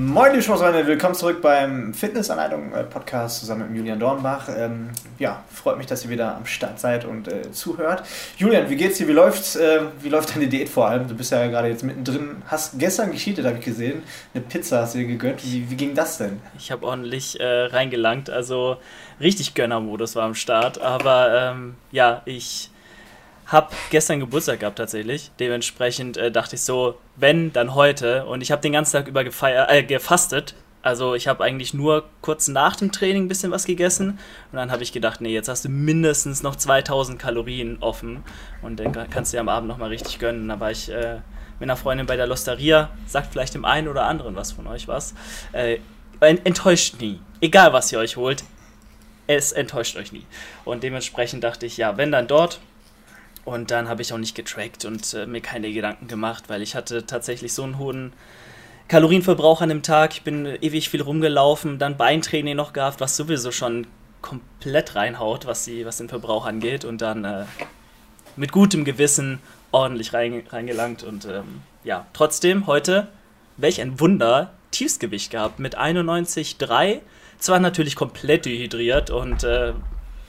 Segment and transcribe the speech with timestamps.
[0.00, 4.48] Moin, liebe Sportsfreunde, willkommen zurück beim Fitnessanleitung-Podcast zusammen mit Julian Dornbach.
[4.56, 8.04] Ähm, ja, freut mich, dass ihr wieder am Start seid und äh, zuhört.
[8.36, 9.08] Julian, wie geht's dir?
[9.08, 9.56] Wie läuft's?
[9.56, 11.08] Äh, wie läuft deine Diät vor allem?
[11.08, 12.44] Du bist ja gerade jetzt mittendrin.
[12.46, 14.04] Hast gestern gescheatet, habe ich gesehen.
[14.34, 15.44] Eine Pizza hast du dir gegönnt.
[15.44, 16.38] Wie, wie ging das denn?
[16.56, 18.30] Ich habe ordentlich äh, reingelangt.
[18.30, 18.76] Also
[19.20, 20.80] richtig Gönnermodus war am Start.
[20.80, 22.70] Aber ähm, ja, ich
[23.48, 25.30] habe gestern Geburtstag gehabt tatsächlich.
[25.40, 28.26] Dementsprechend äh, dachte ich so, wenn, dann heute.
[28.26, 30.54] Und ich habe den ganzen Tag über gefeiert, äh, gefastet.
[30.82, 34.18] Also ich habe eigentlich nur kurz nach dem Training ein bisschen was gegessen.
[34.52, 38.22] Und dann habe ich gedacht, nee, jetzt hast du mindestens noch 2000 Kalorien offen.
[38.62, 40.46] Und dann kannst du dir am Abend nochmal richtig gönnen.
[40.48, 41.16] Da war ich äh,
[41.58, 42.90] mit einer Freundin bei der Losteria.
[43.06, 45.14] Sagt vielleicht dem einen oder anderen was von euch was.
[45.52, 45.78] Äh,
[46.20, 47.18] enttäuscht nie.
[47.40, 48.44] Egal was ihr euch holt.
[49.26, 50.26] Es enttäuscht euch nie.
[50.64, 52.60] Und dementsprechend dachte ich, ja, wenn dann dort,
[53.48, 56.74] und dann habe ich auch nicht getrackt und äh, mir keine Gedanken gemacht, weil ich
[56.74, 58.12] hatte tatsächlich so einen hohen
[58.88, 60.12] Kalorienverbrauch an dem Tag.
[60.14, 63.86] Ich bin ewig viel rumgelaufen, dann Beintraining noch gehabt, was sowieso schon
[64.22, 66.84] komplett reinhaut, was, die, was den Verbrauch angeht.
[66.84, 67.44] Und dann äh,
[68.36, 69.40] mit gutem Gewissen
[69.72, 71.02] ordentlich rein, reingelangt.
[71.02, 73.08] Und ähm, ja, trotzdem heute,
[73.56, 77.00] welch ein Wunder, Tiefsgewicht gehabt mit 91,3.
[77.38, 79.72] Zwar natürlich komplett dehydriert und äh,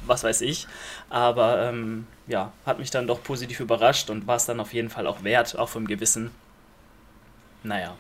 [0.06, 0.68] was weiß ich,
[1.10, 4.90] aber ähm, ja, hat mich dann doch positiv überrascht und war es dann auf jeden
[4.90, 6.32] Fall auch wert, auch vom Gewissen.
[7.64, 7.96] Naja,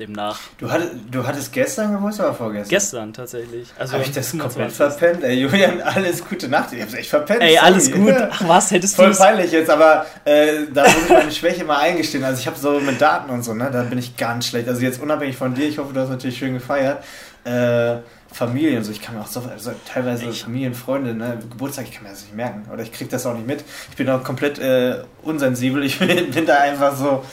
[0.00, 0.40] demnach.
[0.58, 2.68] Du hattest, du hattest gestern Geburtstag oder vorgestern?
[2.68, 3.68] Gestern tatsächlich.
[3.78, 5.22] Also Habe ich das komplett verpennt?
[5.22, 6.72] Ey, Julian, alles gute Nacht.
[6.72, 7.40] Ich hab's echt verpennt.
[7.40, 8.12] Ey, alles gut.
[8.12, 11.78] Ach was, hättest du Voll peinlich jetzt, aber äh, da muss ich meine Schwäche mal
[11.78, 12.24] eingestehen.
[12.24, 14.68] Also ich habe so mit Daten und so, ne, da bin ich ganz schlecht.
[14.68, 17.04] Also jetzt unabhängig von dir, ich hoffe, du hast natürlich schön gefeiert.
[17.44, 17.98] Äh,
[18.32, 20.42] Familie und so, ich kann mir auch so, also teilweise ich.
[20.42, 22.64] Familien, Freunde, ne, Geburtstag, ich kann mir das nicht merken.
[22.72, 23.64] Oder ich kriege das auch nicht mit.
[23.90, 25.84] Ich bin auch komplett äh, unsensibel.
[25.84, 27.24] Ich bin, bin, da einfach so,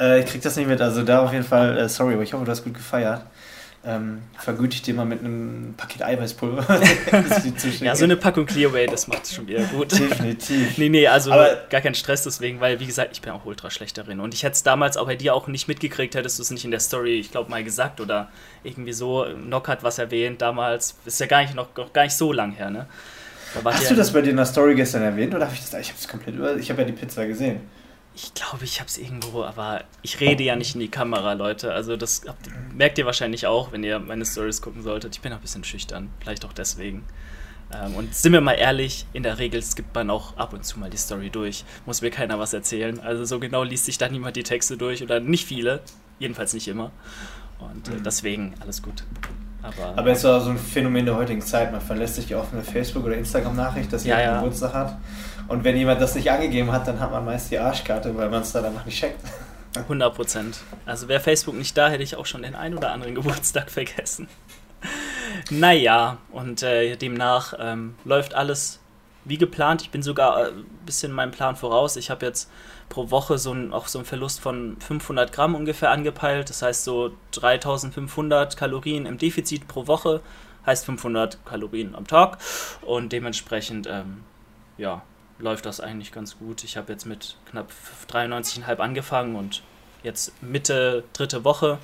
[0.00, 0.80] äh, ich krieg das nicht mit.
[0.80, 3.22] Also da auf jeden Fall, äh, sorry, aber ich hoffe, du hast gut gefeiert
[3.82, 6.80] ähm, vergüte ich dir mal mit einem Paket Eiweißpulver.
[7.80, 9.92] ja, so eine Packung Clearway, das macht es schon wieder gut.
[9.92, 10.76] Definitiv.
[10.76, 13.70] nee, nee, also Aber gar kein Stress deswegen, weil wie gesagt, ich bin auch ultra
[13.70, 14.20] schlecht darin.
[14.20, 16.64] Und ich hätte es damals auch bei dir auch nicht mitgekriegt, hättest du es nicht
[16.64, 18.28] in der Story, ich glaube, mal gesagt oder
[18.64, 19.24] irgendwie so.
[19.24, 20.96] Nock hat was erwähnt damals.
[21.06, 22.86] Ist ja gar nicht, noch, gar nicht so lang her, ne?
[23.64, 25.80] Hast du das bei dir in der Story gestern erwähnt oder habe ich das?
[25.80, 26.56] Ich habe es komplett über.
[26.56, 27.60] Ich habe ja die Pizza gesehen.
[28.14, 31.72] Ich glaube, ich habe es irgendwo, aber ich rede ja nicht in die Kamera, Leute.
[31.72, 35.14] Also das habt, merkt ihr wahrscheinlich auch, wenn ihr meine Stories gucken solltet.
[35.14, 37.04] Ich bin auch ein bisschen schüchtern, vielleicht auch deswegen.
[37.72, 40.78] Ähm, und sind wir mal ehrlich, in der Regel skippt man auch ab und zu
[40.78, 41.64] mal die Story durch.
[41.86, 42.98] Muss mir keiner was erzählen.
[43.00, 45.80] Also so genau liest sich da niemand die Texte durch oder nicht viele.
[46.18, 46.90] Jedenfalls nicht immer.
[47.60, 48.02] Und äh, mhm.
[48.02, 49.04] deswegen alles gut.
[49.62, 51.70] Aber, aber es ist auch so ein Phänomen der heutigen Zeit.
[51.70, 54.40] Man verlässt sich auf eine Facebook- oder Instagram-Nachricht, dass jemand ja, ja.
[54.40, 54.98] Geburtstag hat.
[55.50, 58.42] Und wenn jemand das nicht angegeben hat, dann hat man meist die Arschkarte, weil man
[58.42, 59.18] es dann einfach nicht checkt.
[59.74, 60.60] 100 Prozent.
[60.86, 64.28] Also wäre Facebook nicht da, hätte ich auch schon den ein oder anderen Geburtstag vergessen.
[65.50, 68.78] naja, und äh, demnach ähm, läuft alles
[69.24, 69.82] wie geplant.
[69.82, 71.96] Ich bin sogar ein äh, bisschen meinem Plan voraus.
[71.96, 72.48] Ich habe jetzt
[72.88, 76.48] pro Woche so ein, auch so einen Verlust von 500 Gramm ungefähr angepeilt.
[76.48, 80.20] Das heißt so 3500 Kalorien im Defizit pro Woche.
[80.64, 82.38] Heißt 500 Kalorien am Tag.
[82.82, 84.22] Und dementsprechend, ähm,
[84.78, 85.02] ja,
[85.40, 86.64] läuft das eigentlich ganz gut.
[86.64, 87.70] Ich habe jetzt mit knapp
[88.10, 89.62] 93,5 angefangen und
[90.02, 91.78] jetzt Mitte dritte Woche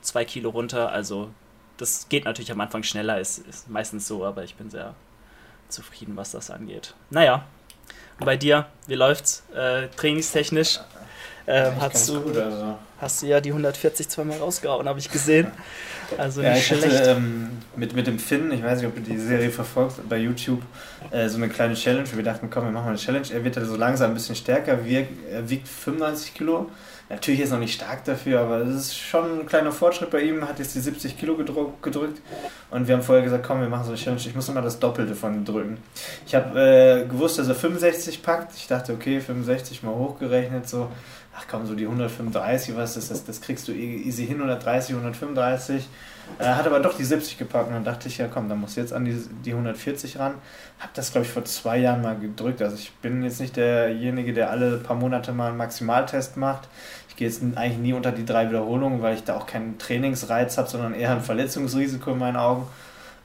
[0.00, 0.92] zwei Kilo runter.
[0.92, 1.30] Also
[1.76, 4.94] das geht natürlich am Anfang schneller, ist, ist meistens so, aber ich bin sehr
[5.68, 6.94] zufrieden, was das angeht.
[7.10, 7.46] Naja,
[8.20, 10.80] und bei dir, wie läuft's äh, trainingstechnisch?
[11.46, 12.76] Ähm, hast, du, gut, also.
[13.00, 15.48] hast du ja die 140 zweimal rausgehauen, habe ich gesehen.
[16.18, 16.84] Also ja, ich schlecht.
[16.84, 20.18] Hatte, ähm, mit, mit dem Finn, ich weiß nicht, ob du die Serie verfolgt, bei
[20.18, 20.60] YouTube,
[21.10, 22.06] äh, so eine kleine Challenge.
[22.12, 23.26] Wir dachten, komm, wir machen mal eine Challenge.
[23.32, 26.70] Er wird so langsam ein bisschen stärker, wir, er wiegt 95 Kilo.
[27.12, 30.22] Natürlich ist er noch nicht stark dafür, aber es ist schon ein kleiner Fortschritt bei
[30.22, 30.48] ihm.
[30.48, 32.16] Hat jetzt die 70 Kilo gedrückt
[32.70, 34.22] und wir haben vorher gesagt, komm, wir machen so eine Challenge.
[34.24, 35.76] Ich muss immer das Doppelte von drücken.
[36.26, 38.56] Ich habe äh, gewusst, dass er 65 packt.
[38.56, 40.88] Ich dachte, okay, 65 mal hochgerechnet, so,
[41.36, 43.24] ach komm, so die 135, was ist das?
[43.24, 45.88] Das kriegst du e-, easy hin, 130, 135.
[46.38, 48.76] Er hat aber doch die 70 gepackt und dann dachte ich, ja komm, dann muss
[48.76, 50.34] jetzt an die, die 140 ran.
[50.78, 52.62] Hab das, glaube ich, vor zwei Jahren mal gedrückt.
[52.62, 56.68] Also ich bin jetzt nicht derjenige, der alle paar Monate mal einen Maximaltest macht.
[57.08, 60.56] Ich gehe jetzt eigentlich nie unter die drei Wiederholungen, weil ich da auch keinen Trainingsreiz
[60.58, 62.66] habe, sondern eher ein Verletzungsrisiko in meinen Augen.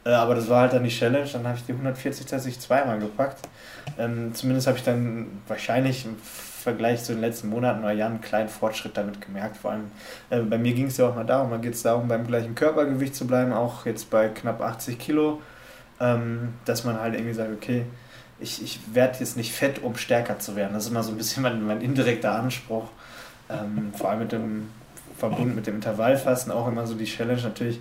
[0.03, 1.27] Äh, aber das war halt dann die Challenge.
[1.31, 3.39] Dann habe ich die 140 tatsächlich zweimal gepackt.
[3.97, 6.05] Ähm, zumindest habe ich dann wahrscheinlich
[6.67, 9.55] Vergleich zu den letzten Monaten oder Jahren einen kleinen Fortschritt damit gemerkt.
[9.55, 9.85] Vor allem
[10.29, 12.55] äh, bei mir ging es ja auch mal darum, mal geht es darum, beim gleichen
[12.55, 15.41] Körpergewicht zu bleiben, auch jetzt bei knapp 80 Kilo,
[16.01, 17.85] ähm, dass man halt irgendwie sagt, okay,
[18.41, 20.73] ich, ich werde jetzt nicht fett, um stärker zu werden.
[20.73, 22.89] Das ist immer so ein bisschen mein, mein indirekter Anspruch.
[23.49, 24.67] Ähm, vor allem mit dem
[25.17, 27.41] verbunden mit dem Intervallfasten auch immer so die Challenge.
[27.41, 27.79] Natürlich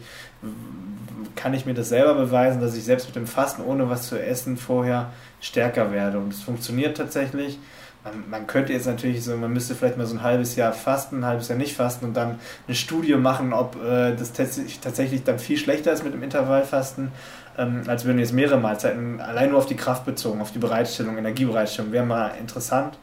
[1.34, 4.16] kann ich mir das selber beweisen, dass ich selbst mit dem Fasten ohne was zu
[4.22, 6.18] essen vorher stärker werde.
[6.18, 7.58] Und es funktioniert tatsächlich.
[8.06, 11.20] Man, man, könnte jetzt natürlich so, man müsste vielleicht mal so ein halbes Jahr fasten,
[11.20, 12.38] ein halbes Jahr nicht fasten und dann
[12.68, 17.10] eine Studie machen, ob äh, das tatsächlich dann viel schlechter ist mit dem Intervallfasten,
[17.58, 21.18] ähm, als du jetzt mehrere Mahlzeiten allein nur auf die Kraft bezogen, auf die Bereitstellung,
[21.18, 22.96] Energiebereitstellung, wäre mal interessant.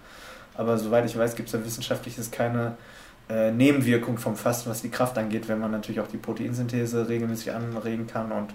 [0.56, 2.78] Aber soweit ich weiß, gibt es da wissenschaftlich keine
[3.30, 7.52] äh, Nebenwirkung vom Fasten, was die Kraft angeht, wenn man natürlich auch die Proteinsynthese regelmäßig
[7.52, 8.32] anregen kann.
[8.32, 8.54] Und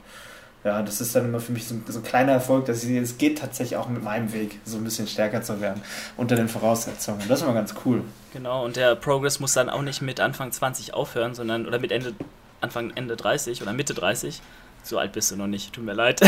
[0.65, 3.17] ja, das ist dann immer für mich so, so ein kleiner Erfolg, dass ich, es
[3.17, 5.83] geht tatsächlich auch mit meinem Weg, so ein bisschen stärker zu werden,
[6.17, 7.21] unter den Voraussetzungen.
[7.29, 8.03] Das ist immer ganz cool.
[8.33, 11.93] Genau, und der Progress muss dann auch nicht mit Anfang 20 aufhören, sondern oder mit
[11.93, 12.13] Ende,
[12.61, 14.41] Anfang, Ende 30 oder Mitte 30.
[14.83, 16.21] So alt bist du noch nicht, tut mir leid.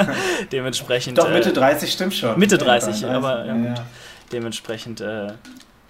[0.52, 1.18] Dementsprechend.
[1.18, 2.38] Doch, Mitte 30 äh, stimmt schon.
[2.38, 3.74] Mitte 30, ja, aber ja, ja.
[4.32, 5.32] dementsprechend äh,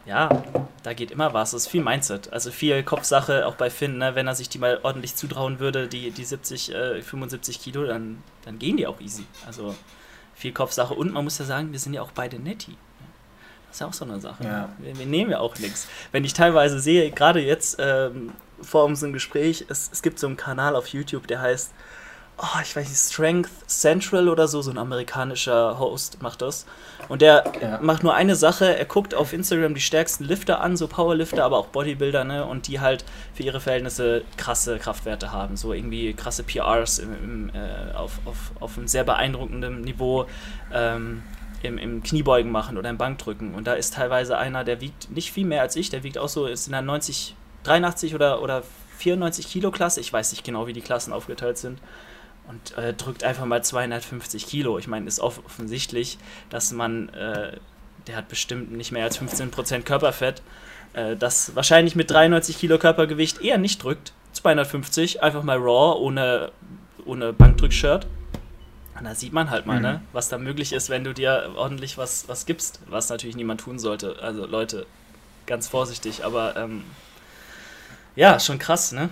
[0.08, 0.42] ja,
[0.82, 1.52] da geht immer was.
[1.52, 2.32] Es ist viel Mindset.
[2.32, 4.14] Also viel Kopfsache, auch bei Finn, ne?
[4.14, 8.22] wenn er sich die mal ordentlich zutrauen würde, die, die 70, äh, 75 Kilo, dann,
[8.44, 9.26] dann gehen die auch easy.
[9.46, 9.74] Also
[10.34, 10.94] viel Kopfsache.
[10.94, 12.76] Und man muss ja sagen, wir sind ja auch beide netti.
[13.66, 14.44] Das ist ja auch so eine Sache.
[14.44, 14.70] Ja.
[14.78, 15.86] Wir, wir, nehmen ja auch nichts.
[16.10, 18.32] Wenn ich teilweise sehe, gerade jetzt ähm,
[18.62, 21.74] vor unserem Gespräch, es, es gibt so einen Kanal auf YouTube, der heißt
[22.38, 26.66] oh, ich weiß nicht, Strength Central oder so, so ein amerikanischer Host macht das.
[27.08, 27.78] Und der ja.
[27.82, 31.58] macht nur eine Sache, er guckt auf Instagram die stärksten Lifter an, so Powerlifter, aber
[31.58, 32.44] auch Bodybuilder, ne?
[32.44, 33.04] Und die halt
[33.34, 38.52] für ihre Verhältnisse krasse Kraftwerte haben, so irgendwie krasse PRs im, im, äh, auf, auf,
[38.60, 40.26] auf einem sehr beeindruckenden Niveau.
[40.72, 41.22] Ähm,
[41.60, 43.52] im, im Kniebeugen machen oder im Bankdrücken.
[43.52, 46.28] Und da ist teilweise einer, der wiegt nicht viel mehr als ich, der wiegt auch
[46.28, 48.62] so, ist in der 90, 83 oder, oder
[48.98, 49.98] 94 Kilo Klasse.
[49.98, 51.80] Ich weiß nicht genau, wie die Klassen aufgeteilt sind
[52.48, 54.78] und äh, drückt einfach mal 250 Kilo.
[54.78, 56.18] Ich meine, ist offensichtlich,
[56.50, 57.58] dass man, äh,
[58.06, 60.42] der hat bestimmt nicht mehr als 15% Körperfett,
[60.94, 64.12] äh, das wahrscheinlich mit 93 Kilo Körpergewicht eher nicht drückt.
[64.32, 66.52] 250, einfach mal raw, ohne,
[67.04, 68.06] ohne Bankdrückshirt.
[68.98, 69.94] Und da sieht man halt mal, ne, mhm.
[69.94, 73.60] ne, was da möglich ist, wenn du dir ordentlich was, was gibst, was natürlich niemand
[73.60, 74.16] tun sollte.
[74.20, 74.86] Also Leute,
[75.46, 76.84] ganz vorsichtig, aber ähm,
[78.16, 79.10] ja, schon krass, ne?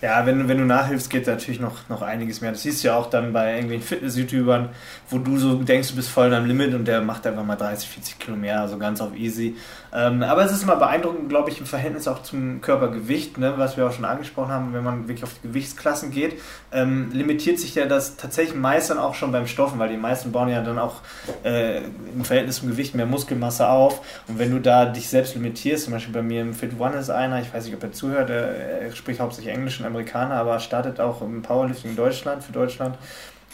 [0.00, 2.52] Ja, wenn, wenn du nachhilfst, geht natürlich noch, noch einiges mehr.
[2.52, 4.68] Das siehst du ja auch dann bei irgendwelchen Fitness-YouTubern,
[5.10, 7.88] wo du so denkst, du bist voll am Limit und der macht einfach mal 30,
[7.88, 9.56] 40 Kilo mehr, also ganz auf easy.
[9.92, 13.76] Ähm, aber es ist immer beeindruckend, glaube ich, im Verhältnis auch zum Körpergewicht, ne, was
[13.76, 16.38] wir auch schon angesprochen haben, wenn man wirklich auf die Gewichtsklassen geht,
[16.72, 20.30] ähm, limitiert sich ja das tatsächlich meist dann auch schon beim Stoffen, weil die meisten
[20.30, 21.00] bauen ja dann auch
[21.42, 21.78] äh,
[22.14, 24.00] im Verhältnis zum Gewicht mehr Muskelmasse auf.
[24.28, 27.10] Und wenn du da dich selbst limitierst, zum Beispiel bei mir im Fit One ist
[27.10, 30.60] einer, ich weiß nicht, ob er zuhört, er, er spricht hauptsächlich Englisch, ein Amerikaner, aber
[30.60, 32.96] startet auch im Powerlifting in Deutschland, für Deutschland.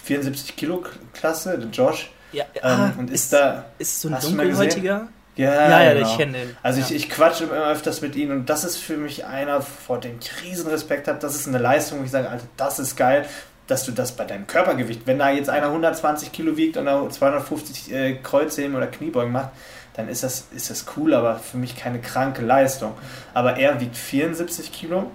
[0.05, 2.11] 74 Kilo Klasse, der Josh.
[2.33, 3.65] Ja, ähm, ah, und ist, ist, da.
[3.79, 5.09] Ist so ein dunkelhäutiger?
[5.37, 6.09] Ja, ja, ja genau.
[6.09, 6.57] ich kenne den.
[6.63, 6.87] Also ja.
[6.87, 10.19] ich, ich quatsche immer öfters mit ihnen und das ist für mich einer, vor dem
[10.21, 11.19] ich riesen Respekt habe.
[11.19, 13.27] Das ist eine Leistung, wo ich sage, Alter, das ist geil,
[13.67, 17.93] dass du das bei deinem Körpergewicht, wenn da jetzt einer 120 Kilo wiegt und 250
[17.93, 19.51] äh, Kreuzheben oder Kniebeugen macht,
[19.95, 22.93] dann ist das, ist das cool, aber für mich keine kranke Leistung.
[23.33, 25.11] Aber er wiegt 74 Kilo,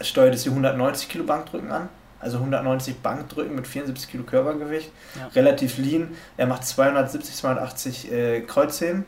[0.00, 1.88] steuert es die 190 Kilo Bankdrücken an
[2.20, 5.28] also 190 Bankdrücken mit 74 Kilo Körpergewicht, ja.
[5.28, 6.16] relativ lean.
[6.36, 9.04] Er macht 270, 280 äh, Kreuzheben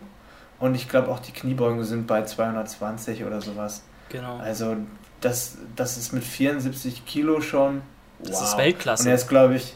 [0.58, 3.82] und ich glaube auch die Kniebeugen sind bei 220 oder sowas.
[4.10, 4.38] Genau.
[4.38, 4.76] Also
[5.20, 7.82] das, das ist mit 74 Kilo schon.
[8.18, 8.28] Wow.
[8.28, 9.02] Das ist Weltklasse.
[9.04, 9.74] Und er ist, glaube ich,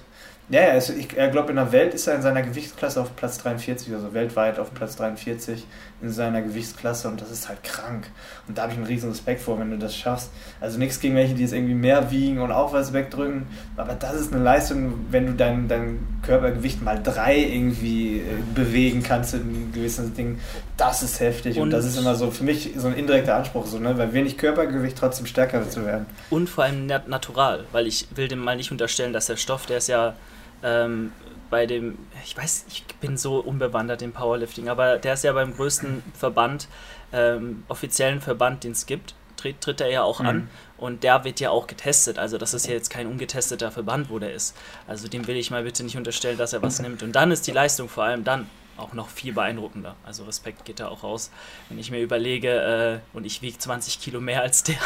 [0.50, 3.38] ja, ja also ich glaube, in der Welt ist er in seiner Gewichtsklasse auf Platz
[3.38, 5.64] 43, also weltweit auf Platz 43
[6.02, 8.10] in seiner Gewichtsklasse und das ist halt krank.
[8.46, 10.30] Und da habe ich einen riesen Respekt vor, wenn du das schaffst.
[10.60, 13.46] Also nichts gegen welche, die jetzt irgendwie mehr wiegen und auch was wegdrücken,
[13.76, 18.22] aber das ist eine Leistung, wenn du dein, dein Körpergewicht mal drei irgendwie äh,
[18.54, 20.40] bewegen kannst in gewissen Dingen,
[20.76, 23.66] das ist heftig und, und, das ist immer so für mich so ein indirekter Anspruch,
[23.66, 23.96] so, ne?
[23.96, 26.06] weil wenig Körpergewicht trotzdem stärker zu werden.
[26.30, 29.78] Und vor allem natural, weil ich will dem mal nicht unterstellen, dass der Stoff, der
[29.78, 30.14] ist ja
[30.64, 31.12] ähm,
[31.50, 35.54] bei dem, ich weiß, ich bin so unbewandert im Powerlifting, aber der ist ja beim
[35.54, 36.66] größten Verband,
[37.12, 40.26] ähm, offiziellen Verband, den es gibt, tritt, tritt er ja auch mhm.
[40.26, 42.18] an und der wird ja auch getestet.
[42.18, 44.56] Also das ist ja jetzt kein ungetesteter Verband, wo der ist.
[44.88, 47.02] Also dem will ich mal bitte nicht unterstellen, dass er was nimmt.
[47.02, 49.94] Und dann ist die Leistung vor allem dann auch noch viel beeindruckender.
[50.04, 51.30] Also Respekt geht da auch raus.
[51.68, 54.78] Wenn ich mir überlege, äh, und ich wiege 20 Kilo mehr als der,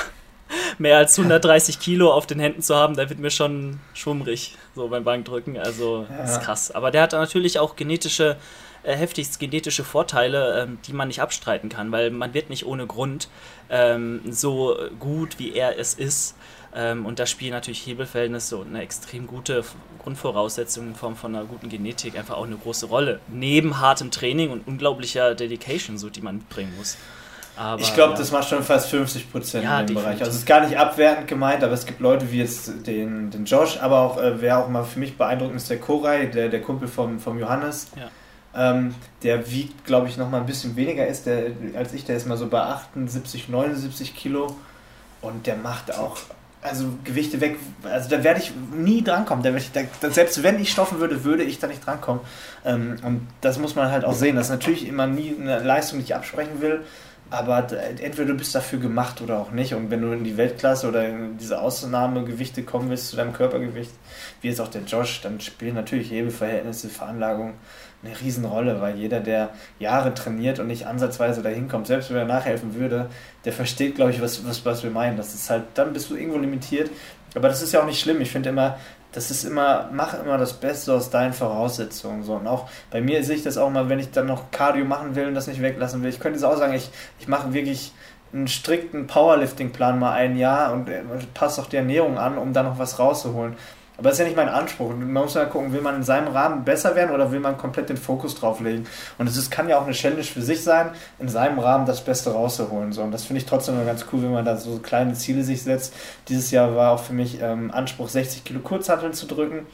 [0.79, 4.89] mehr als 130 Kilo auf den Händen zu haben, da wird mir schon schwummrig, so
[4.89, 5.59] beim Bankdrücken.
[5.59, 6.25] Also, ja.
[6.25, 6.71] ist krass.
[6.71, 8.37] Aber der hat natürlich auch genetische,
[8.83, 12.87] äh, heftigst genetische Vorteile, ähm, die man nicht abstreiten kann, weil man wird nicht ohne
[12.87, 13.29] Grund
[13.71, 16.37] ähm, so gut, wie er es ist.
[16.75, 19.65] Ähm, und da spielen natürlich Hebelverhältnisse und eine extrem gute
[20.03, 23.21] Grundvoraussetzung in Form von einer guten Genetik einfach auch eine große Rolle.
[23.29, 26.97] Neben hartem Training und unglaublicher Dedication, so die man mitbringen muss.
[27.59, 30.21] Aber, ich glaube, das macht schon fast 50 Prozent ja, in dem Bereich.
[30.21, 33.47] Also es ist gar nicht abwertend gemeint, aber es gibt Leute wie jetzt den, den
[33.47, 36.63] Josh, aber auch, äh, wer auch mal für mich beeindruckend ist, der Koray, der, der
[36.63, 37.89] Kumpel vom, vom Johannes.
[37.97, 38.71] Ja.
[38.71, 41.47] Ähm, der wiegt, glaube ich, noch mal ein bisschen weniger ist der,
[41.77, 42.05] als ich.
[42.05, 44.57] Der ist mal so bei 78, 79 Kilo.
[45.21, 46.17] Und der macht auch
[46.63, 49.43] also Gewichte weg, also da werde ich nie drankommen.
[49.43, 52.21] Da ich, da, selbst wenn ich stoffen würde, würde ich da nicht drankommen.
[52.65, 56.05] Ähm, und das muss man halt auch sehen, dass natürlich immer nie eine Leistung, die
[56.05, 56.85] ich absprechen will,
[57.31, 57.67] aber
[58.01, 59.75] entweder du bist dafür gemacht oder auch nicht.
[59.75, 63.93] Und wenn du in die Weltklasse oder in diese Ausnahmegewichte kommen willst, zu deinem Körpergewicht,
[64.41, 67.55] wie jetzt auch der Josh, dann spielen natürlich Hebelverhältnisse, Veranlagung
[68.03, 72.25] eine Riesenrolle, weil jeder, der Jahre trainiert und nicht ansatzweise dahin kommt, selbst wenn er
[72.25, 73.11] nachhelfen würde,
[73.45, 75.17] der versteht, glaube ich, was, was, was wir meinen.
[75.17, 76.91] Das ist halt, dann bist du irgendwo limitiert.
[77.35, 78.21] Aber das ist ja auch nicht schlimm.
[78.21, 78.79] Ich finde immer,
[79.13, 82.23] das ist immer, mach immer das Beste aus deinen Voraussetzungen.
[82.23, 82.35] So.
[82.35, 85.15] Und auch bei mir sehe ich das auch mal, wenn ich dann noch Cardio machen
[85.15, 86.11] will und das nicht weglassen will.
[86.11, 87.93] Ich könnte es auch sagen, ich, ich mache wirklich
[88.33, 92.63] einen strikten Powerlifting-Plan mal ein Jahr und äh, passe auch die Ernährung an, um da
[92.63, 93.57] noch was rauszuholen.
[93.99, 94.91] Aber das ist ja nicht mein Anspruch.
[94.91, 97.89] Man muss ja gucken, will man in seinem Rahmen besser werden oder will man komplett
[97.89, 98.87] den Fokus drauf legen?
[99.19, 102.05] Und es ist, kann ja auch eine Challenge für sich sein, in seinem Rahmen das
[102.05, 102.93] Beste rauszuholen.
[102.93, 103.03] So.
[103.03, 105.63] Und das finde ich trotzdem immer ganz cool, wenn man da so kleine Ziele sich
[105.63, 105.95] setzt.
[106.29, 109.67] Dieses Jahr war auch für mich ähm, Anspruch, 60 Kilo Kurzhanteln zu drücken.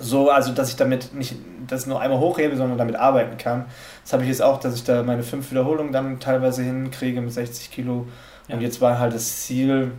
[0.00, 1.36] So, also dass ich damit nicht
[1.68, 3.66] das nur einmal hochhebe, sondern damit arbeiten kann.
[4.02, 7.32] Das habe ich jetzt auch, dass ich da meine fünf Wiederholungen dann teilweise hinkriege mit
[7.32, 8.08] 60 Kilo.
[8.48, 8.56] Ja.
[8.56, 9.92] Und jetzt war halt das Ziel,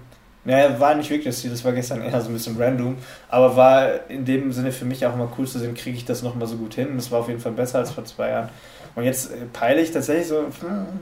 [0.48, 2.96] naja, war nicht wirklich das Ziel, das war gestern eher so ein bisschen random,
[3.28, 6.24] aber war in dem Sinne für mich auch immer cool zu sehen, kriege ich das
[6.24, 6.92] nochmal so gut hin.
[6.96, 8.50] Das war auf jeden Fall besser als vor zwei Jahren.
[8.96, 10.46] Und jetzt äh, peile ich tatsächlich so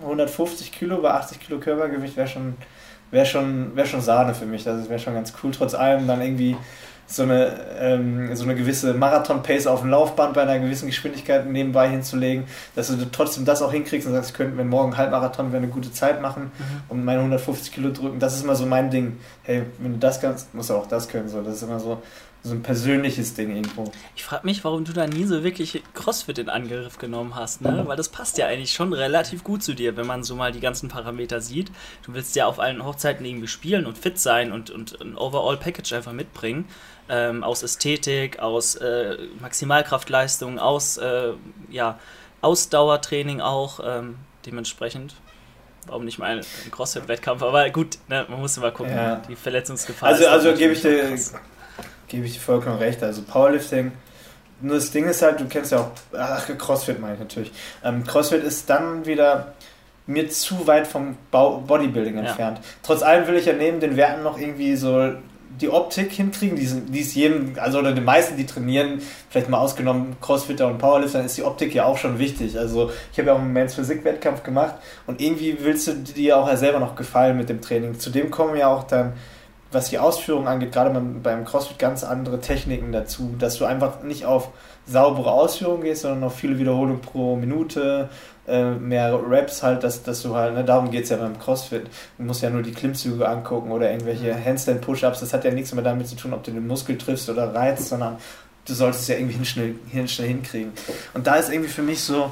[0.02, 2.56] 150 hm, Kilo bei 80 Kilo Körpergewicht wäre schon,
[3.12, 4.64] wär schon, wär schon Sahne für mich.
[4.64, 6.58] Das wäre schon ganz cool, trotz allem dann irgendwie
[7.08, 11.90] so eine, ähm, so eine gewisse Marathon-Pace auf dem Laufband bei einer gewissen Geschwindigkeit nebenbei
[11.90, 12.46] hinzulegen,
[12.76, 15.72] dass du trotzdem das auch hinkriegst und sagst, ich könnte, wenn morgen Halbmarathon wäre, eine
[15.72, 16.82] gute Zeit machen mhm.
[16.90, 18.20] und meine 150 Kilo drücken.
[18.20, 19.18] Das ist immer so mein Ding.
[19.44, 21.30] Hey, wenn du das kannst, musst du auch das können.
[21.30, 21.42] So.
[21.42, 22.02] Das ist immer so,
[22.46, 23.92] so ein persönliches Ding irgendwo.
[24.16, 27.84] Ich frage mich, warum du da nie so wirklich CrossFit in Angriff genommen hast, ne?
[27.88, 30.60] Weil das passt ja eigentlich schon relativ gut zu dir, wenn man so mal die
[30.60, 31.72] ganzen Parameter sieht.
[32.06, 35.94] Du willst ja auf allen Hochzeiten irgendwie spielen und fit sein und, und ein Overall-Package
[35.94, 36.66] einfach mitbringen
[37.10, 41.34] ähm, aus Ästhetik, aus äh, Maximalkraftleistung, aus äh,
[41.72, 42.00] ja,
[42.42, 45.16] Ausdauertraining auch ähm, dementsprechend.
[45.88, 47.42] Warum nicht mal ein CrossFit-Wettkampf?
[47.42, 48.94] Aber gut, ne, man muss mal gucken.
[48.94, 49.22] Ja.
[49.28, 50.10] Die Verletzungsgefahr.
[50.10, 51.16] Also, also gebe ich, dir,
[52.08, 53.04] gebe ich dir vollkommen recht.
[53.04, 53.92] Also Powerlifting.
[54.62, 57.52] Nur das Ding ist halt, du kennst ja auch, ach, CrossFit meine ich natürlich.
[57.84, 59.54] Ähm, CrossFit ist dann wieder
[60.08, 62.60] mir zu weit vom Bodybuilding entfernt.
[62.60, 62.64] Ja.
[62.84, 65.14] Trotz allem will ich ja neben den Werten noch irgendwie so
[65.62, 69.58] die Optik hinkriegen, die, die ist jedem, also oder den meisten, die trainieren, vielleicht mal
[69.58, 72.58] ausgenommen Crossfitter und Powerlifter, ist die Optik ja auch schon wichtig.
[72.58, 74.76] Also ich habe ja auch einen Men's Physik Wettkampf gemacht
[75.08, 77.98] und irgendwie willst du dir auch ja selber noch gefallen mit dem Training.
[78.00, 79.14] Zudem kommen ja auch dann,
[79.76, 84.26] was die Ausführung angeht, gerade beim Crossfit ganz andere Techniken dazu, dass du einfach nicht
[84.26, 84.50] auf
[84.88, 88.10] saubere Ausführungen gehst, sondern auf viele Wiederholungen pro Minute,
[88.48, 91.88] äh, mehr Raps halt, dass, dass du halt, ne, darum geht es ja beim CrossFit.
[92.18, 94.46] Du musst ja nur die Klimmzüge angucken oder irgendwelche mhm.
[94.46, 95.20] Handstand-Push-Ups.
[95.20, 97.90] Das hat ja nichts mehr damit zu tun, ob du den Muskel triffst oder reizt,
[97.90, 98.18] sondern
[98.68, 99.76] du solltest es ja irgendwie schnell,
[100.08, 100.72] schnell hinkriegen.
[101.14, 102.32] Und da ist irgendwie für mich so,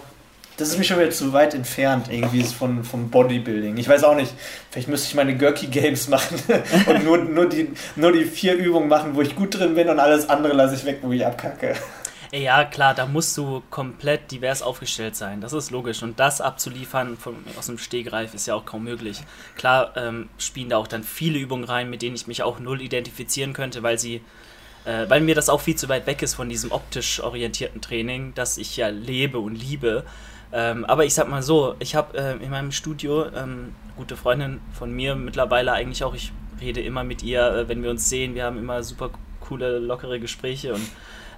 [0.57, 3.77] das ist mich schon wieder zu weit entfernt, irgendwie von, vom Bodybuilding.
[3.77, 4.33] Ich weiß auch nicht,
[4.69, 6.39] vielleicht müsste ich meine Gurky Games machen
[6.87, 9.99] und nur, nur, die, nur die vier Übungen machen, wo ich gut drin bin und
[9.99, 11.75] alles andere lasse ich weg, wo ich abkacke.
[12.35, 15.39] Ja, klar, da musst du komplett divers aufgestellt sein.
[15.39, 16.01] Das ist logisch.
[16.01, 19.21] Und das abzuliefern von, aus dem Stehgreif ist ja auch kaum möglich.
[19.55, 22.81] Klar ähm, spielen da auch dann viele Übungen rein, mit denen ich mich auch null
[22.81, 24.21] identifizieren könnte, weil sie,
[24.85, 28.33] äh, weil mir das auch viel zu weit weg ist von diesem optisch orientierten Training,
[28.33, 30.03] das ich ja lebe und liebe.
[30.53, 34.61] Ähm, aber ich sag mal so, ich habe äh, in meinem Studio ähm, gute Freundin
[34.71, 36.31] von mir mittlerweile eigentlich auch, ich
[36.61, 40.19] rede immer mit ihr, äh, wenn wir uns sehen, wir haben immer super coole, lockere
[40.19, 40.87] Gespräche und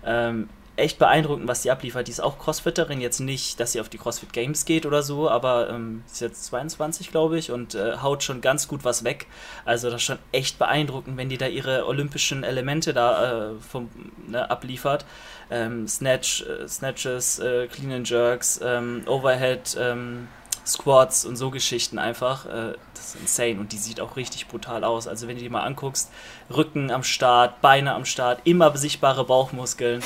[0.06, 2.08] ähm, echt beeindruckend, was sie abliefert.
[2.08, 5.30] Die ist auch Crossfitterin, jetzt nicht, dass sie auf die CrossFit Games geht oder so,
[5.30, 9.28] aber ähm, ist jetzt 22, glaube ich, und äh, haut schon ganz gut was weg.
[9.64, 13.90] Also das ist schon echt beeindruckend, wenn die da ihre olympischen Elemente da äh, vom,
[14.28, 15.06] ne, abliefert.
[15.52, 20.28] Ähm, Snatch, äh, Snatches, äh, Clean and Jerks, ähm, Overhead, ähm,
[20.66, 22.46] Squats und so Geschichten einfach.
[22.46, 25.08] Äh, das ist insane und die sieht auch richtig brutal aus.
[25.08, 26.12] Also wenn du die mal anguckst,
[26.50, 30.02] Rücken am Start, Beine am Start, immer sichtbare Bauchmuskeln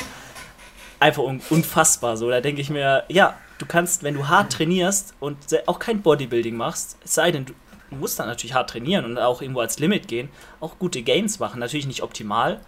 [0.99, 2.17] einfach unfassbar.
[2.17, 6.01] So, da denke ich mir, ja, du kannst, wenn du hart trainierst und auch kein
[6.01, 7.53] Bodybuilding machst, es sei denn, du
[7.91, 10.29] musst dann natürlich hart trainieren und auch irgendwo als Limit gehen,
[10.59, 11.59] auch gute Gains machen.
[11.59, 12.59] Natürlich nicht optimal,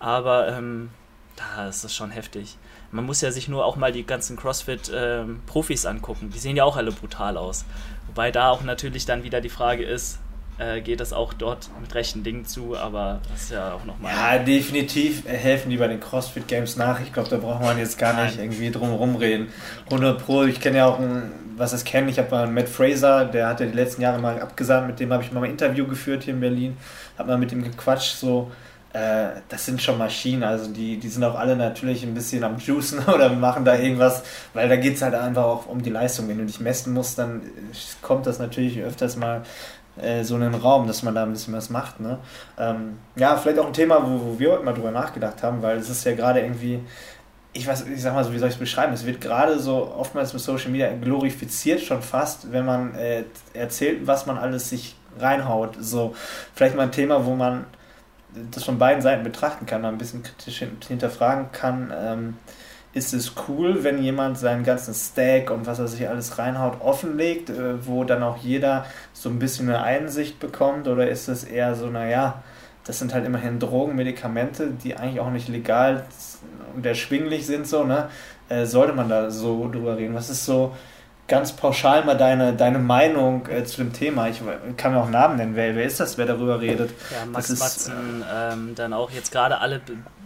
[0.00, 0.90] aber ähm,
[1.36, 2.56] da ist das schon heftig.
[2.90, 6.30] man muss ja sich nur auch mal die ganzen CrossFit-Profis ähm, angucken.
[6.30, 7.64] Die sehen ja auch alle brutal aus.
[8.06, 10.20] Wobei da auch natürlich dann wieder die Frage ist,
[10.58, 14.12] äh, geht das auch dort mit rechten Dingen zu, aber das ist ja auch nochmal.
[14.12, 17.00] Ja, definitiv helfen die bei den CrossFit Games nach.
[17.00, 19.48] Ich glaube, da braucht man jetzt gar nicht irgendwie drum herum reden.
[19.86, 22.68] 100 Pro, ich kenne ja auch, ein, was es kennen, ich habe mal einen Matt
[22.68, 25.50] Fraser, der hat ja die letzten Jahre mal abgesagt, mit dem habe ich mal ein
[25.50, 26.76] Interview geführt hier in Berlin,
[27.18, 28.52] habe mal mit ihm gequatscht, so.
[28.94, 32.58] Äh, das sind schon Maschinen, also die, die sind auch alle natürlich ein bisschen am
[32.58, 34.22] Juicen oder machen da irgendwas,
[34.52, 36.28] weil da geht es halt einfach auch um die Leistung.
[36.28, 37.42] Wenn du dich messen musst, dann
[38.02, 39.42] kommt das natürlich öfters mal
[40.00, 41.98] äh, so einen Raum, dass man da ein bisschen was macht.
[41.98, 42.18] Ne?
[42.56, 45.78] Ähm, ja, vielleicht auch ein Thema, wo, wo wir heute mal drüber nachgedacht haben, weil
[45.78, 46.78] es ist ja gerade irgendwie,
[47.52, 48.92] ich weiß, ich sag mal so, wie soll ich es beschreiben?
[48.92, 53.24] Es wird gerade so oftmals mit Social Media glorifiziert schon fast, wenn man äh,
[53.54, 55.78] erzählt, was man alles sich reinhaut.
[55.80, 56.14] So,
[56.54, 57.64] vielleicht mal ein Thema, wo man
[58.50, 61.92] das von beiden Seiten betrachten kann, mal ein bisschen kritisch hinterfragen kann.
[61.96, 62.36] Ähm,
[62.92, 67.50] ist es cool, wenn jemand seinen ganzen Stack und was er sich alles reinhaut offenlegt,
[67.50, 70.86] äh, wo dann auch jeder so ein bisschen eine Einsicht bekommt?
[70.86, 72.42] Oder ist es eher so, naja,
[72.84, 76.04] das sind halt immerhin Drogen, Medikamente, die eigentlich auch nicht legal
[76.74, 78.08] und erschwinglich sind, so, ne?
[78.48, 80.14] Äh, sollte man da so drüber reden?
[80.14, 80.74] Was ist so
[81.26, 84.28] ganz pauschal mal deine, deine Meinung äh, zu dem Thema.
[84.28, 84.42] Ich
[84.76, 85.56] kann mir auch Namen nennen.
[85.56, 86.90] Wer, wer ist das, wer darüber redet?
[87.10, 89.80] Ja, Max ist, Matzen, ähm, dann auch jetzt gerade alle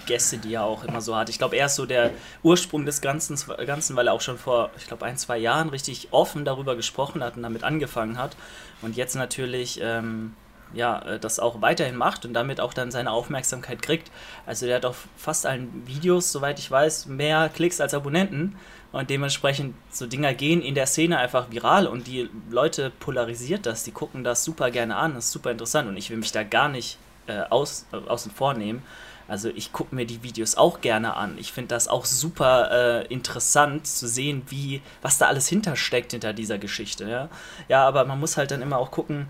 [0.06, 1.28] Gäste, die er auch immer so hat.
[1.28, 2.10] Ich glaube, er ist so der
[2.42, 6.08] Ursprung des Ganzen, Ganzen, weil er auch schon vor, ich glaube, ein, zwei Jahren richtig
[6.10, 8.36] offen darüber gesprochen hat und damit angefangen hat.
[8.82, 9.80] Und jetzt natürlich...
[9.82, 10.34] Ähm,
[10.74, 14.10] ja, äh, das auch weiterhin macht und damit auch dann seine Aufmerksamkeit kriegt.
[14.46, 18.56] Also der hat auf fast allen Videos, soweit ich weiß, mehr Klicks als Abonnenten.
[18.90, 23.84] Und dementsprechend, so Dinger gehen in der Szene einfach viral und die Leute polarisiert das,
[23.84, 26.42] die gucken das super gerne an, das ist super interessant und ich will mich da
[26.42, 28.82] gar nicht äh, aus, äh, außen vor nehmen.
[29.28, 31.36] Also ich gucke mir die Videos auch gerne an.
[31.38, 32.70] Ich finde das auch super
[33.02, 37.06] äh, interessant zu sehen, wie, was da alles hintersteckt hinter dieser Geschichte.
[37.06, 37.28] Ja?
[37.68, 39.26] ja, aber man muss halt dann immer auch gucken,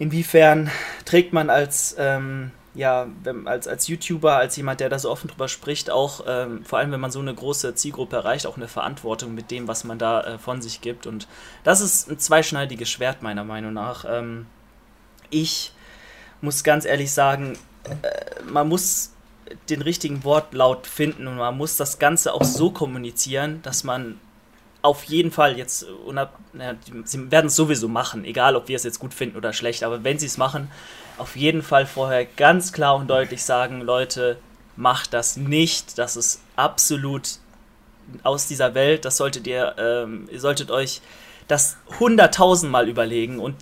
[0.00, 0.72] inwiefern
[1.04, 5.28] trägt man als ähm, ja, wenn, als, als YouTuber, als jemand, der da so offen
[5.28, 8.68] drüber spricht, auch ähm, vor allem, wenn man so eine große Zielgruppe erreicht, auch eine
[8.68, 11.06] Verantwortung mit dem, was man da äh, von sich gibt.
[11.06, 11.28] Und
[11.64, 14.06] das ist ein zweischneidiges Schwert, meiner Meinung nach.
[14.08, 14.46] Ähm,
[15.28, 15.72] ich
[16.40, 19.12] muss ganz ehrlich sagen, äh, man muss
[19.68, 24.18] den richtigen Wortlaut finden und man muss das Ganze auch so kommunizieren, dass man
[24.82, 26.30] auf jeden Fall jetzt, na,
[27.04, 30.02] sie werden es sowieso machen, egal ob wir es jetzt gut finden oder schlecht, aber
[30.04, 30.70] wenn sie es machen,
[31.18, 34.38] auf jeden Fall vorher ganz klar und deutlich sagen, Leute,
[34.76, 37.38] macht das nicht, das ist absolut
[38.22, 41.00] aus dieser Welt, das solltet ihr, ähm, ihr solltet euch
[41.46, 43.56] das hunderttausendmal überlegen und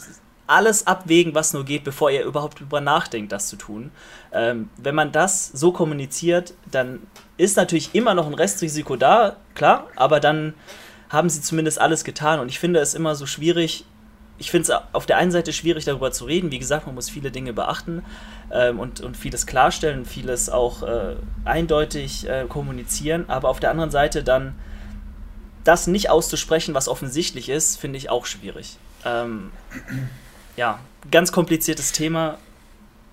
[0.46, 3.92] alles abwägen, was nur geht, bevor ihr überhaupt darüber nachdenkt, das zu tun.
[4.32, 7.06] Ähm, wenn man das so kommuniziert, dann
[7.36, 10.54] ist natürlich immer noch ein Restrisiko da, klar, aber dann
[11.10, 13.84] haben sie zumindest alles getan und ich finde es immer so schwierig,
[14.40, 16.50] ich finde es auf der einen Seite schwierig, darüber zu reden.
[16.50, 18.02] Wie gesagt, man muss viele Dinge beachten
[18.50, 23.26] ähm, und, und vieles klarstellen, vieles auch äh, eindeutig äh, kommunizieren.
[23.28, 24.54] Aber auf der anderen Seite dann
[25.62, 28.78] das nicht auszusprechen, was offensichtlich ist, finde ich auch schwierig.
[29.04, 29.50] Ähm,
[30.56, 30.78] ja,
[31.10, 32.38] ganz kompliziertes Thema.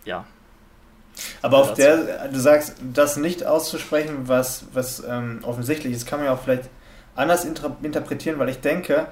[0.05, 0.23] Ja.
[1.41, 6.27] Aber auf der, du sagst, das nicht auszusprechen, was, was ähm, offensichtlich ist, kann man
[6.27, 6.69] ja auch vielleicht
[7.17, 9.08] anders interpretieren, weil ich denke,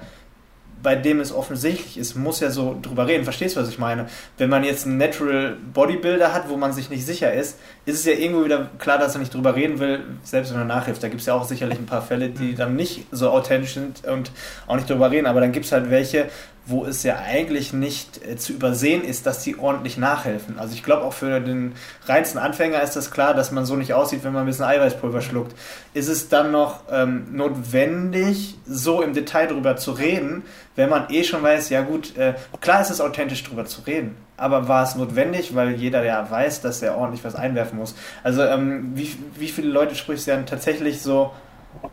[0.82, 3.24] bei dem es offensichtlich ist, muss ja so drüber reden.
[3.24, 4.06] Verstehst du, was ich meine?
[4.38, 8.04] Wenn man jetzt einen Natural Bodybuilder hat, wo man sich nicht sicher ist, ist es
[8.04, 11.02] ja irgendwo wieder klar, dass er nicht drüber reden will, selbst wenn er nachhilft.
[11.02, 12.56] Da gibt es ja auch sicherlich ein paar Fälle, die mhm.
[12.56, 14.30] dann nicht so authentisch sind und
[14.66, 15.26] auch nicht drüber reden.
[15.26, 16.28] Aber dann gibt es halt welche,
[16.66, 20.58] wo es ja eigentlich nicht äh, zu übersehen ist, dass die ordentlich nachhelfen.
[20.58, 21.74] Also ich glaube auch für den
[22.06, 25.22] reinsten Anfänger ist das klar, dass man so nicht aussieht, wenn man ein bisschen Eiweißpulver
[25.22, 25.54] schluckt.
[25.94, 30.42] Ist es dann noch ähm, notwendig, so im Detail drüber zu reden,
[30.74, 34.16] wenn man eh schon weiß, ja gut, äh, klar ist es authentisch drüber zu reden,
[34.36, 37.94] aber war es notwendig, weil jeder ja weiß, dass er ordentlich was einwerfen muss.
[38.24, 41.30] Also ähm, wie, wie viele Leute sprichst du dann tatsächlich so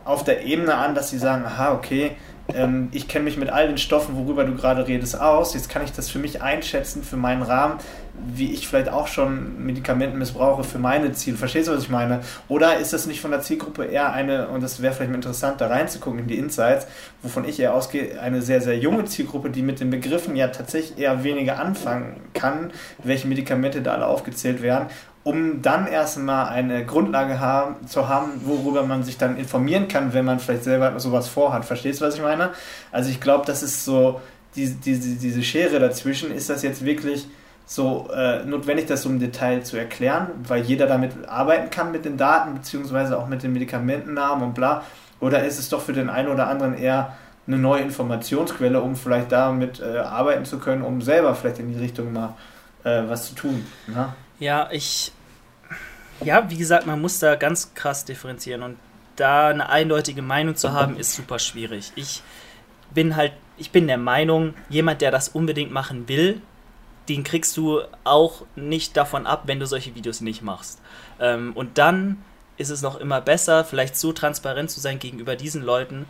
[0.04, 2.16] auf der Ebene an, dass sie sagen, aha, okay,
[2.52, 5.54] ähm, ich kenne mich mit all den Stoffen, worüber du gerade redest, aus.
[5.54, 7.78] Jetzt kann ich das für mich einschätzen, für meinen Rahmen,
[8.34, 11.36] wie ich vielleicht auch schon Medikamenten missbrauche für meine Ziele.
[11.36, 12.20] Verstehst du, was ich meine?
[12.48, 15.60] Oder ist das nicht von der Zielgruppe eher eine, und das wäre vielleicht mal interessant,
[15.60, 16.86] da reinzugucken in die Insights,
[17.22, 20.98] wovon ich eher ausgehe, eine sehr, sehr junge Zielgruppe, die mit den Begriffen ja tatsächlich
[20.98, 24.88] eher weniger anfangen kann, welche Medikamente da alle aufgezählt werden
[25.24, 30.26] um dann erstmal eine Grundlage haben, zu haben, worüber man sich dann informieren kann, wenn
[30.26, 31.64] man vielleicht selber sowas vorhat.
[31.64, 32.50] Verstehst du, was ich meine?
[32.92, 34.20] Also ich glaube, das ist so,
[34.54, 37.26] diese, diese, diese Schere dazwischen, ist das jetzt wirklich
[37.66, 42.04] so äh, notwendig, das so im Detail zu erklären, weil jeder damit arbeiten kann mit
[42.04, 44.84] den Daten, beziehungsweise auch mit den Medikamentennamen und bla.
[45.20, 47.14] Oder ist es doch für den einen oder anderen eher
[47.46, 51.78] eine neue Informationsquelle, um vielleicht damit äh, arbeiten zu können, um selber vielleicht in die
[51.78, 52.34] Richtung mal
[52.84, 53.66] äh, was zu tun?
[53.86, 54.12] Ne?
[54.38, 55.12] Ja, ich.
[56.22, 58.76] Ja, wie gesagt, man muss da ganz krass differenzieren und
[59.16, 61.92] da eine eindeutige Meinung zu haben, ist super schwierig.
[61.96, 62.22] Ich
[62.92, 66.40] bin halt, ich bin der Meinung, jemand, der das unbedingt machen will,
[67.08, 70.80] den kriegst du auch nicht davon ab, wenn du solche Videos nicht machst.
[71.20, 72.22] Ähm, und dann
[72.56, 76.06] ist es noch immer besser, vielleicht so transparent zu sein gegenüber diesen Leuten,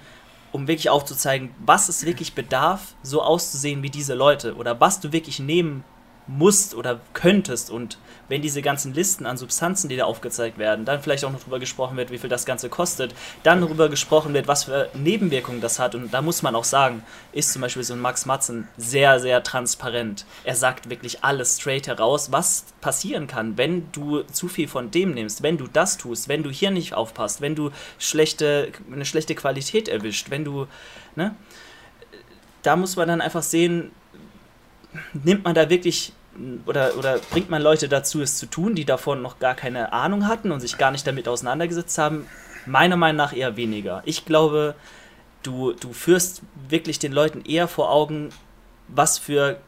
[0.52, 5.12] um wirklich aufzuzeigen, was es wirklich bedarf, so auszusehen wie diese Leute oder was du
[5.12, 5.82] wirklich nehmen
[6.26, 11.02] musst oder könntest und wenn diese ganzen Listen an Substanzen, die da aufgezeigt werden, dann
[11.02, 14.48] vielleicht auch noch darüber gesprochen wird, wie viel das Ganze kostet, dann darüber gesprochen wird,
[14.48, 17.92] was für Nebenwirkungen das hat und da muss man auch sagen, ist zum Beispiel so
[17.94, 20.24] ein Max Matzen sehr, sehr transparent.
[20.44, 25.12] Er sagt wirklich alles straight heraus, was passieren kann, wenn du zu viel von dem
[25.12, 29.34] nimmst, wenn du das tust, wenn du hier nicht aufpasst, wenn du schlechte, eine schlechte
[29.34, 30.66] Qualität erwischt, wenn du,
[31.16, 31.34] ne?
[32.62, 33.90] Da muss man dann einfach sehen,
[35.12, 36.12] nimmt man da wirklich
[36.66, 40.26] oder, oder bringt man Leute dazu, es zu tun, die davon noch gar keine Ahnung
[40.26, 42.26] hatten und sich gar nicht damit auseinandergesetzt haben?
[42.66, 44.02] Meiner Meinung nach eher weniger.
[44.04, 44.74] Ich glaube,
[45.42, 48.30] du, du führst wirklich den Leuten eher vor Augen,
[48.88, 49.58] was für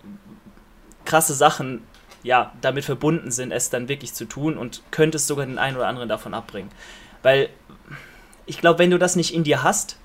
[1.04, 1.82] krasse Sachen
[2.22, 5.86] ja, damit verbunden sind, es dann wirklich zu tun und könntest sogar den einen oder
[5.86, 6.70] anderen davon abbringen.
[7.22, 7.50] Weil
[8.46, 9.96] ich glaube, wenn du das nicht in dir hast,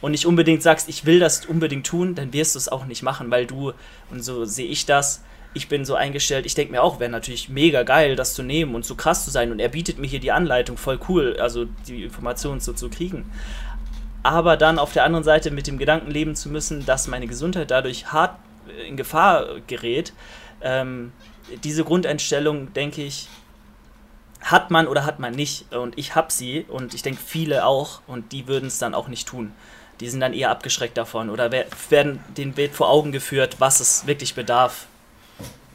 [0.00, 3.02] und nicht unbedingt sagst, ich will das unbedingt tun, dann wirst du es auch nicht
[3.02, 3.72] machen, weil du,
[4.10, 5.22] und so sehe ich das,
[5.54, 8.74] ich bin so eingestellt, ich denke mir auch, wäre natürlich mega geil, das zu nehmen
[8.74, 9.50] und so krass zu sein.
[9.50, 13.30] Und er bietet mir hier die Anleitung, voll cool, also die Informationen so zu kriegen.
[14.22, 17.70] Aber dann auf der anderen Seite mit dem Gedanken leben zu müssen, dass meine Gesundheit
[17.70, 18.38] dadurch hart
[18.86, 20.12] in Gefahr gerät,
[20.60, 21.12] ähm,
[21.64, 23.28] diese Grundeinstellung, denke ich,
[24.42, 25.72] hat man oder hat man nicht.
[25.72, 29.08] Und ich habe sie und ich denke viele auch und die würden es dann auch
[29.08, 29.52] nicht tun
[30.00, 34.06] die sind dann eher abgeschreckt davon oder werden den Bild vor Augen geführt, was es
[34.06, 34.86] wirklich bedarf,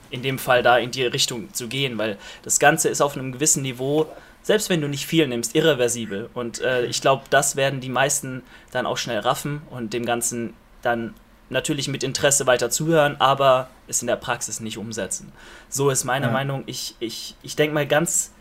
[0.09, 3.31] in dem Fall da in die Richtung zu gehen, weil das Ganze ist auf einem
[3.31, 4.07] gewissen Niveau,
[4.43, 6.29] selbst wenn du nicht viel nimmst, irreversibel.
[6.33, 10.53] Und äh, ich glaube, das werden die meisten dann auch schnell raffen und dem Ganzen
[10.81, 11.13] dann
[11.49, 15.31] natürlich mit Interesse weiter zuhören, aber es in der Praxis nicht umsetzen.
[15.69, 16.31] So ist meine ja.
[16.31, 16.63] Meinung.
[16.65, 18.31] Ich, ich, ich denke mal ganz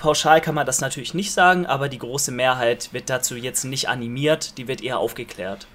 [0.00, 3.88] pauschal kann man das natürlich nicht sagen, aber die große Mehrheit wird dazu jetzt nicht
[3.88, 5.66] animiert, die wird eher aufgeklärt.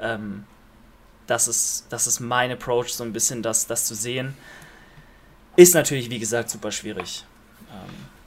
[0.00, 0.44] Ähm,
[1.26, 4.34] das, ist, das ist mein Approach, so ein bisschen das, das zu sehen.
[5.56, 7.24] Ist natürlich, wie gesagt, super schwierig.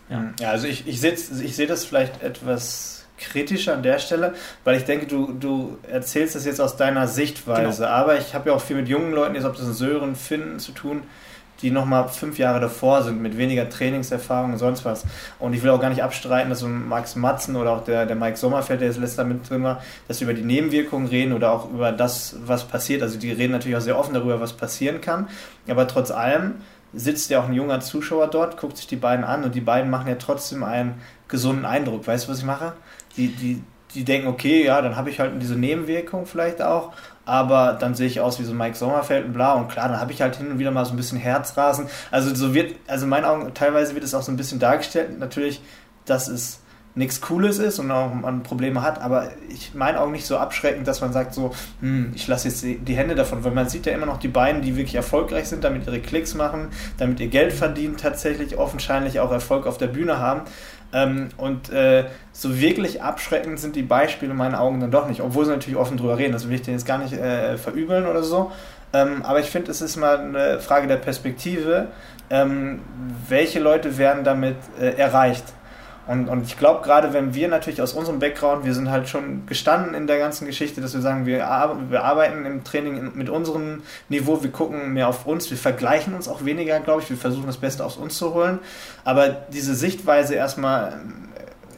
[0.10, 0.46] Ähm, ja.
[0.46, 0.52] ja.
[0.52, 4.84] also ich, ich sehe ich seh das vielleicht etwas kritischer an der Stelle, weil ich
[4.84, 7.94] denke, du, du erzählst das jetzt aus deiner Sichtweise, genau.
[7.94, 10.60] aber ich habe ja auch viel mit jungen Leuten, jetzt ob das in Sören, Finden
[10.60, 11.04] zu tun,
[11.62, 15.06] die nochmal fünf Jahre davor sind, mit weniger Trainingserfahrung und sonst was.
[15.40, 18.16] Und ich will auch gar nicht abstreiten, dass so Max Matzen oder auch der, der
[18.16, 21.52] Mike Sommerfeld, der jetzt letzter mit drin war, dass sie über die Nebenwirkungen reden oder
[21.52, 23.02] auch über das, was passiert.
[23.02, 25.30] Also die reden natürlich auch sehr offen darüber, was passieren kann.
[25.68, 26.56] Aber trotz allem
[26.94, 29.90] sitzt ja auch ein junger Zuschauer dort, guckt sich die beiden an und die beiden
[29.90, 30.96] machen ja trotzdem einen
[31.28, 32.08] gesunden Eindruck.
[32.08, 32.74] Weißt du, was ich mache?
[33.18, 33.62] Die, die,
[33.94, 36.94] die denken, okay, ja, dann habe ich halt diese Nebenwirkung vielleicht auch
[37.26, 40.12] aber dann sehe ich aus wie so Mike Sommerfeld und bla und klar, dann habe
[40.12, 41.88] ich halt hin und wieder mal so ein bisschen Herzrasen.
[42.12, 45.20] Also so wird, also in meinen Augen teilweise wird es auch so ein bisschen dargestellt,
[45.20, 45.62] natürlich,
[46.06, 46.60] dass es
[46.96, 50.88] nichts Cooles ist und auch man Probleme hat, aber ich meine auch nicht so abschreckend,
[50.88, 53.94] dass man sagt so, hm, ich lasse jetzt die Hände davon, weil man sieht ja
[53.94, 57.52] immer noch die beiden, die wirklich erfolgreich sind, damit ihre Klicks machen, damit ihr Geld
[57.52, 60.42] verdienen, tatsächlich offensichtlich auch Erfolg auf der Bühne haben.
[60.96, 65.22] Ähm, und äh, so wirklich abschreckend sind die Beispiele in meinen Augen dann doch nicht,
[65.22, 66.32] obwohl sie natürlich offen drüber reden.
[66.32, 68.52] Das will ich denen jetzt gar nicht äh, verübeln oder so.
[68.94, 71.90] Ähm, aber ich finde, es ist mal eine Frage der Perspektive.
[72.30, 72.80] Ähm,
[73.28, 75.44] welche Leute werden damit äh, erreicht?
[76.08, 79.46] Und, und ich glaube, gerade wenn wir natürlich aus unserem Background, wir sind halt schon
[79.48, 81.40] gestanden in der ganzen Geschichte, dass wir sagen, wir,
[81.90, 86.28] wir arbeiten im Training mit unserem Niveau, wir gucken mehr auf uns, wir vergleichen uns
[86.28, 88.60] auch weniger, glaube ich, wir versuchen das Beste aus uns zu holen.
[89.04, 91.02] Aber diese Sichtweise erstmal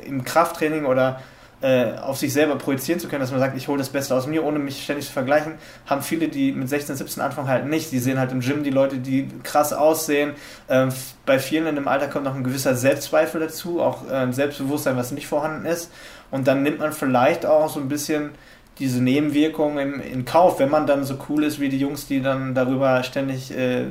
[0.06, 3.80] im Krafttraining oder äh, auf sich selber projizieren zu können, dass man sagt, ich hole
[3.80, 5.56] das Beste aus mir, ohne mich ständig zu vergleichen,
[5.88, 7.92] haben viele, die mit 16, 17 anfangen, halt nicht.
[7.92, 10.34] Die sehen halt im Gym die Leute, die krass aussehen.
[10.70, 10.90] Ähm,
[11.26, 14.98] bei vielen in dem Alter kommt noch ein gewisser Selbstzweifel dazu, auch äh, ein Selbstbewusstsein,
[14.98, 15.92] was nicht vorhanden ist.
[16.30, 18.32] Und dann nimmt man vielleicht auch so ein bisschen
[18.80, 22.22] diese Nebenwirkungen in, in, Kauf, wenn man dann so cool ist wie die Jungs, die
[22.22, 23.86] dann darüber ständig äh,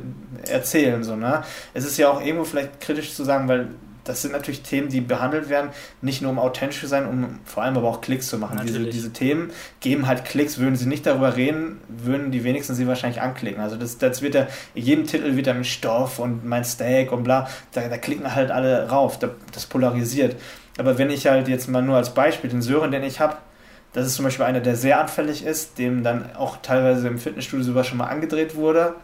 [0.49, 1.03] erzählen.
[1.03, 1.43] So, ne?
[1.75, 3.69] Es ist ja auch irgendwo vielleicht kritisch zu sagen, weil
[4.07, 7.63] das sind natürlich Themen, die behandelt werden, nicht nur um authentisch zu sein, um vor
[7.63, 8.61] allem aber auch Klicks zu machen.
[8.65, 12.87] Diese, diese Themen geben halt Klicks, würden sie nicht darüber reden, würden die wenigsten sie
[12.87, 13.61] wahrscheinlich anklicken.
[13.61, 17.25] Also das, das wird ja, in jedem Titel wird dann Stoff und mein Steak und
[17.25, 20.37] bla, da, da klicken halt alle rauf, das polarisiert.
[20.79, 23.37] Aber wenn ich halt jetzt mal nur als Beispiel den Sören, den ich habe,
[23.93, 27.65] das ist zum Beispiel einer, der sehr anfällig ist, dem dann auch teilweise im Fitnessstudio
[27.65, 28.95] sowas schon mal angedreht wurde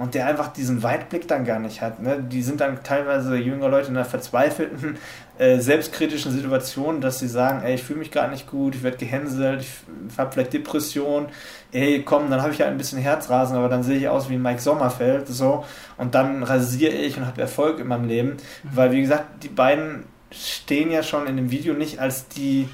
[0.00, 2.00] und der einfach diesen Weitblick dann gar nicht hat.
[2.00, 2.24] Ne?
[2.26, 4.96] Die sind dann teilweise jüngere Leute in einer verzweifelten,
[5.38, 8.96] äh, selbstkritischen Situation, dass sie sagen, ey, ich fühle mich gerade nicht gut, ich werde
[8.96, 9.68] gehänselt, ich
[10.16, 11.28] habe vielleicht Depression,
[11.72, 14.38] ey, komm, dann habe ich halt ein bisschen Herzrasen, aber dann sehe ich aus wie
[14.38, 15.66] Mike Sommerfeld, so,
[15.98, 18.36] und dann rasiere ich und habe Erfolg in meinem Leben, mhm.
[18.72, 22.70] weil, wie gesagt, die beiden stehen ja schon in dem Video nicht als die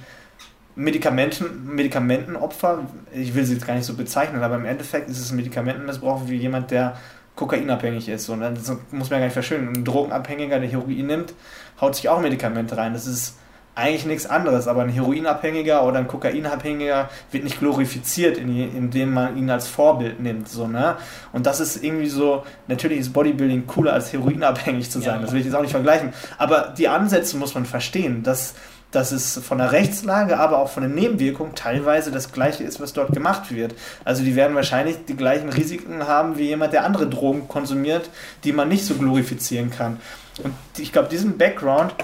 [0.77, 5.33] Medikamenten, Medikamentenopfer, ich will sie jetzt gar nicht so bezeichnen, aber im Endeffekt ist es
[5.33, 6.97] ein Medikamentenmissbrauch wie jemand, der
[7.37, 8.29] kokainabhängig ist.
[8.29, 8.55] Und dann
[8.91, 9.69] muss man ja gar nicht verschönen.
[9.69, 11.35] Ein Drogenabhängiger, der Heroin nimmt,
[11.81, 12.95] haut sich auch Medikamente rein.
[12.95, 13.37] Das ist
[13.77, 19.51] eigentlich nichts anderes, aber ein Heroinabhängiger oder ein Kokainabhängiger wird nicht glorifiziert, indem man ihn
[19.51, 20.49] als Vorbild nimmt.
[20.49, 20.97] So, ne?
[21.33, 25.21] Und das ist irgendwie so, natürlich ist Bodybuilding cooler als heroinabhängig zu sein, ja.
[25.21, 26.15] das will ich jetzt auch nicht vergleichen.
[26.39, 28.55] Aber die Ansätze muss man verstehen, dass
[28.93, 32.93] dass es von der Rechtslage, aber auch von den Nebenwirkungen teilweise das gleiche ist, was
[32.95, 33.75] dort gemacht wird.
[34.05, 38.09] Also die werden wahrscheinlich die gleichen Risiken haben wie jemand, der andere Drogen konsumiert,
[38.45, 39.99] die man nicht so glorifizieren kann.
[40.43, 41.95] Und ich glaube, diesen Background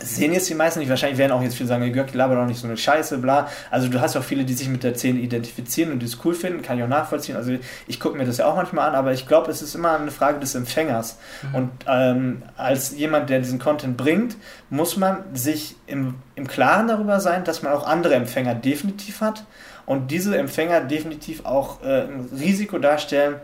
[0.00, 0.88] sehen jetzt die meisten nicht.
[0.88, 3.48] Wahrscheinlich werden auch jetzt viele sagen, Jörg, labert doch nicht so eine Scheiße, bla.
[3.70, 6.18] Also du hast ja auch viele, die sich mit der Szene identifizieren und die es
[6.24, 7.36] cool finden, kann ich auch nachvollziehen.
[7.36, 7.52] Also
[7.86, 10.10] ich gucke mir das ja auch manchmal an, aber ich glaube, es ist immer eine
[10.10, 11.18] Frage des Empfängers.
[11.42, 11.54] Mhm.
[11.54, 14.36] Und ähm, als jemand, der diesen Content bringt,
[14.70, 19.44] muss man sich im, im Klaren darüber sein, dass man auch andere Empfänger definitiv hat
[19.86, 23.36] und diese Empfänger definitiv auch äh, ein Risiko darstellen,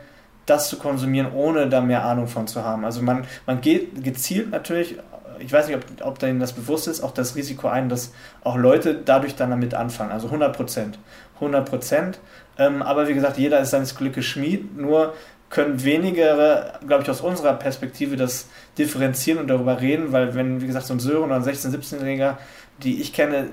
[0.46, 2.84] das zu konsumieren, ohne da mehr Ahnung von zu haben.
[2.84, 4.98] Also man, man geht gezielt natürlich
[5.44, 8.12] ich weiß nicht, ob, ob denen das bewusst ist, auch das Risiko ein, dass
[8.44, 10.12] auch Leute dadurch dann damit anfangen.
[10.12, 10.98] Also 100 Prozent.
[11.36, 12.20] 100 Prozent.
[12.58, 14.76] Ähm, aber wie gesagt, jeder ist seines Glückes Schmied.
[14.76, 15.14] Nur
[15.50, 20.66] können wenigere, glaube ich, aus unserer Perspektive das differenzieren und darüber reden, weil wenn, wie
[20.66, 22.38] gesagt, so ein Sören oder ein 16-, 17-Jähriger,
[22.82, 23.50] die ich kenne,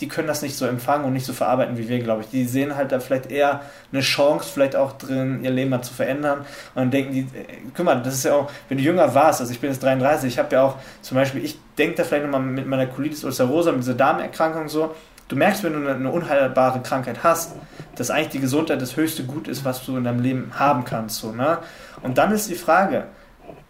[0.00, 2.28] die können das nicht so empfangen und nicht so verarbeiten wie wir, glaube ich.
[2.30, 3.60] Die sehen halt da vielleicht eher
[3.92, 6.40] eine Chance, vielleicht auch drin, ihr Leben mal zu verändern.
[6.40, 9.40] Und dann denken die, äh, guck mal, das ist ja auch, wenn du jünger warst,
[9.40, 12.24] also ich bin jetzt 33, ich habe ja auch zum Beispiel, ich denke da vielleicht
[12.24, 14.94] nochmal mit meiner Colitis ulcerosa, mit dieser Darmerkrankung so,
[15.28, 17.52] du merkst, wenn du eine, eine, unheilbare Krankheit hast,
[17.96, 21.20] dass eigentlich die Gesundheit das höchste Gut ist, was du in deinem Leben haben kannst.
[21.20, 21.58] So, ne?
[22.02, 23.04] Und dann ist die Frage,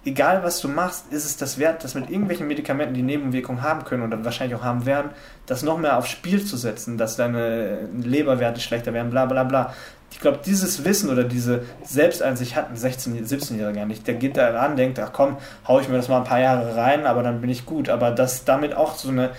[0.05, 3.85] egal was du machst, ist es das wert, das mit irgendwelchen Medikamenten, die Nebenwirkungen haben
[3.85, 5.11] können oder wahrscheinlich auch haben werden,
[5.47, 9.75] das noch mehr aufs Spiel zu setzen, dass deine Leberwerte schlechter werden, bla bla bla.
[10.13, 14.07] Ich glaube, dieses Wissen oder diese Selbsteinsicht hat ein 16-, 17-Jähriger nicht.
[14.09, 15.37] Der geht da ran, denkt, ach komm,
[15.69, 17.89] hau ich mir das mal ein paar Jahre rein, aber dann bin ich gut.
[17.89, 19.31] Aber dass damit auch so eine,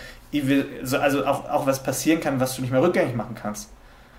[1.01, 3.69] also auch, auch was passieren kann, was du nicht mehr rückgängig machen kannst.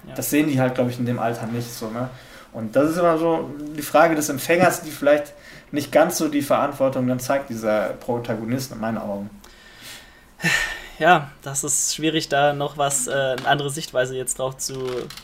[0.07, 0.14] Ja.
[0.14, 1.88] Das sehen die halt, glaube ich, in dem Alter nicht so.
[1.88, 2.11] Ne?
[2.53, 5.33] Und das ist immer so die Frage des Empfängers, die vielleicht
[5.71, 9.31] nicht ganz so die Verantwortung dann zeigt dieser Protagonist in meinen Augen.
[10.99, 14.75] Ja, das ist schwierig, da noch was, äh, eine andere Sichtweise jetzt drauf zu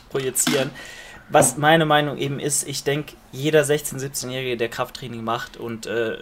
[0.09, 0.71] projizieren.
[1.31, 6.17] Was meine Meinung eben ist, ich denke, jeder 16-, 17-Jährige, der Krafttraining macht und äh,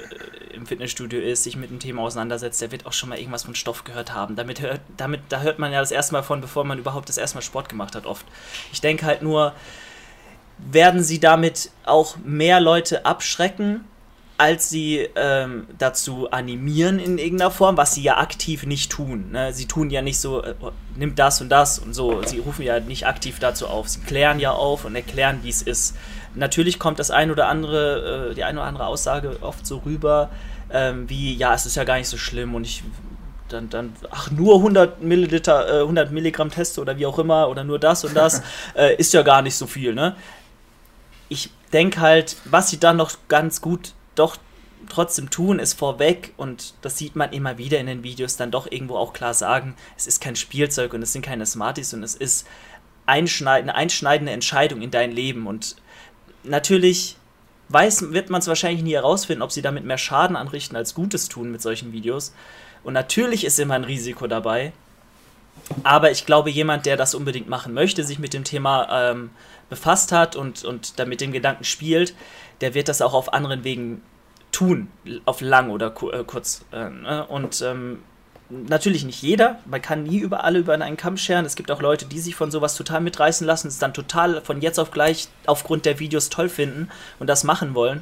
[0.53, 3.55] im Fitnessstudio ist, sich mit dem Thema auseinandersetzt, der wird auch schon mal irgendwas von
[3.55, 4.35] Stoff gehört haben.
[4.35, 7.17] Damit hört, damit, da hört man ja das erste Mal von, bevor man überhaupt das
[7.17, 8.25] erste Mal Sport gemacht hat, oft.
[8.73, 9.53] Ich denke halt nur,
[10.57, 13.85] werden sie damit auch mehr Leute abschrecken,
[14.37, 19.31] als sie ähm, dazu animieren in irgendeiner Form, was sie ja aktiv nicht tun.
[19.31, 19.51] Ne?
[19.51, 20.53] Sie tun ja nicht so, äh,
[20.95, 22.21] nimm das und das und so.
[22.23, 23.89] Sie rufen ja nicht aktiv dazu auf.
[23.89, 25.95] Sie klären ja auf und erklären, wie es ist.
[26.35, 30.29] Natürlich kommt das ein oder andere, äh, die eine oder andere Aussage oft so rüber,
[30.71, 32.83] ähm, wie, ja, es ist ja gar nicht so schlimm und ich
[33.49, 37.63] dann, dann, ach, nur 100 Milliliter, äh, 100 Milligramm Teste oder wie auch immer, oder
[37.63, 38.43] nur das und das,
[38.75, 40.15] äh, ist ja gar nicht so viel, ne?
[41.29, 44.37] Ich denke halt, was sie dann noch ganz gut doch
[44.89, 48.71] trotzdem tun, ist vorweg und das sieht man immer wieder in den Videos, dann doch
[48.71, 52.15] irgendwo auch klar sagen, es ist kein Spielzeug und es sind keine Smarties und es
[52.15, 52.47] ist
[53.05, 55.47] einschneidende, einschneidende Entscheidung in dein Leben.
[55.47, 55.75] Und
[56.43, 57.17] natürlich
[57.69, 61.27] weiß, wird man es wahrscheinlich nie herausfinden, ob sie damit mehr Schaden anrichten als Gutes
[61.27, 62.33] tun mit solchen Videos.
[62.83, 64.71] Und natürlich ist immer ein Risiko dabei,
[65.83, 69.31] aber ich glaube, jemand, der das unbedingt machen möchte, sich mit dem Thema ähm,
[69.69, 72.15] befasst hat und, und damit dem Gedanken spielt,
[72.61, 74.01] der wird das auch auf anderen Wegen
[74.51, 74.89] tun,
[75.25, 76.65] auf lang oder äh, kurz.
[76.71, 77.25] Äh, ne?
[77.27, 77.99] Und ähm,
[78.49, 81.45] natürlich nicht jeder, man kann nie über alle über einen Kamm scheren.
[81.45, 84.61] Es gibt auch Leute, die sich von sowas total mitreißen lassen, es dann total von
[84.61, 88.01] jetzt auf gleich aufgrund der Videos toll finden und das machen wollen.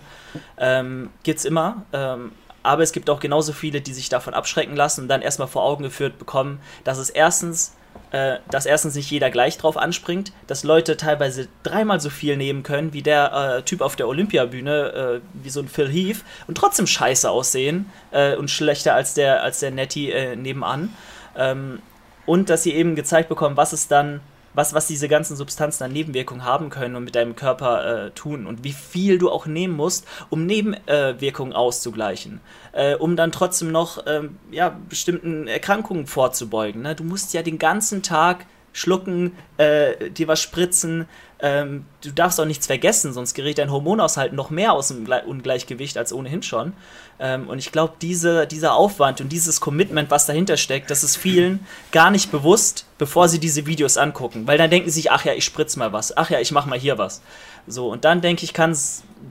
[0.58, 1.84] Ähm, es immer.
[1.94, 2.32] Ähm,
[2.64, 5.64] aber es gibt auch genauso viele, die sich davon abschrecken lassen und dann erstmal vor
[5.64, 7.76] Augen geführt bekommen, dass es erstens
[8.12, 12.64] äh, dass erstens nicht jeder gleich drauf anspringt, dass Leute teilweise dreimal so viel nehmen
[12.64, 16.58] können wie der äh, Typ auf der Olympiabühne, äh, wie so ein Phil Heath, und
[16.58, 20.94] trotzdem scheiße aussehen äh, und schlechter als der, als der Netty äh, nebenan.
[21.36, 21.82] Ähm,
[22.26, 24.22] und dass sie eben gezeigt bekommen, was es dann
[24.56, 28.48] was, was diese ganzen Substanzen an Nebenwirkungen haben können und mit deinem Körper äh, tun
[28.48, 32.42] und wie viel du auch nehmen musst, um Nebenwirkungen äh, auszugleichen,
[32.72, 36.82] äh, um dann trotzdem noch ähm, ja, bestimmten Erkrankungen vorzubeugen.
[36.82, 36.96] Ne?
[36.96, 41.08] Du musst ja den ganzen Tag schlucken, äh, dir was spritzen.
[41.40, 45.98] Ähm, du darfst auch nichts vergessen, sonst gerät dein Hormonaushalt noch mehr aus dem Ungleichgewicht
[45.98, 46.74] als ohnehin schon.
[47.20, 51.18] Ähm, und ich glaube, diese, dieser Aufwand und dieses Commitment, was dahinter steckt, das ist
[51.18, 54.48] vielen gar nicht bewusst, bevor sie diese Videos angucken.
[54.48, 56.66] Weil dann denken sie sich, ach ja, ich spritz mal was, ach ja, ich mach
[56.66, 57.22] mal hier was.
[57.68, 58.78] So, und dann denke ich, kann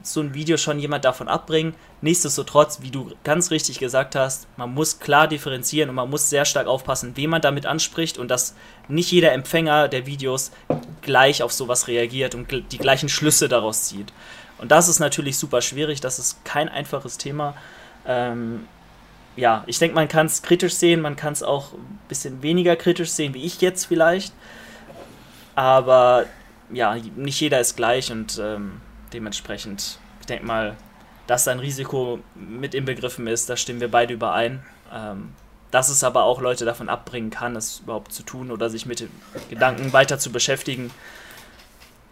[0.03, 1.75] so ein Video schon jemand davon abbringen.
[2.01, 6.45] Nichtsdestotrotz, wie du ganz richtig gesagt hast, man muss klar differenzieren und man muss sehr
[6.45, 8.55] stark aufpassen, wen man damit anspricht und dass
[8.89, 10.51] nicht jeder Empfänger der Videos
[11.01, 14.13] gleich auf sowas reagiert und die gleichen Schlüsse daraus zieht.
[14.59, 17.55] Und das ist natürlich super schwierig, das ist kein einfaches Thema.
[18.07, 18.67] Ähm,
[19.37, 22.77] ja, ich denke, man kann es kritisch sehen, man kann es auch ein bisschen weniger
[22.77, 24.33] kritisch sehen, wie ich jetzt vielleicht.
[25.55, 26.27] Aber
[26.75, 28.81] ja, nicht jeder ist gleich und ähm,
[29.13, 30.77] dementsprechend, ich denke mal,
[31.27, 34.63] dass ein Risiko mit inbegriffen ist, da stimmen wir beide überein.
[34.93, 35.31] Ähm,
[35.71, 39.01] dass es aber auch Leute davon abbringen kann, es überhaupt zu tun oder sich mit
[39.01, 39.11] den
[39.51, 40.93] Gedanken weiter zu beschäftigen,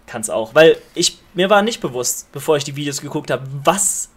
[0.09, 0.53] kann es auch.
[0.53, 4.09] Weil ich, mir war nicht bewusst, bevor ich die Videos geguckt habe, was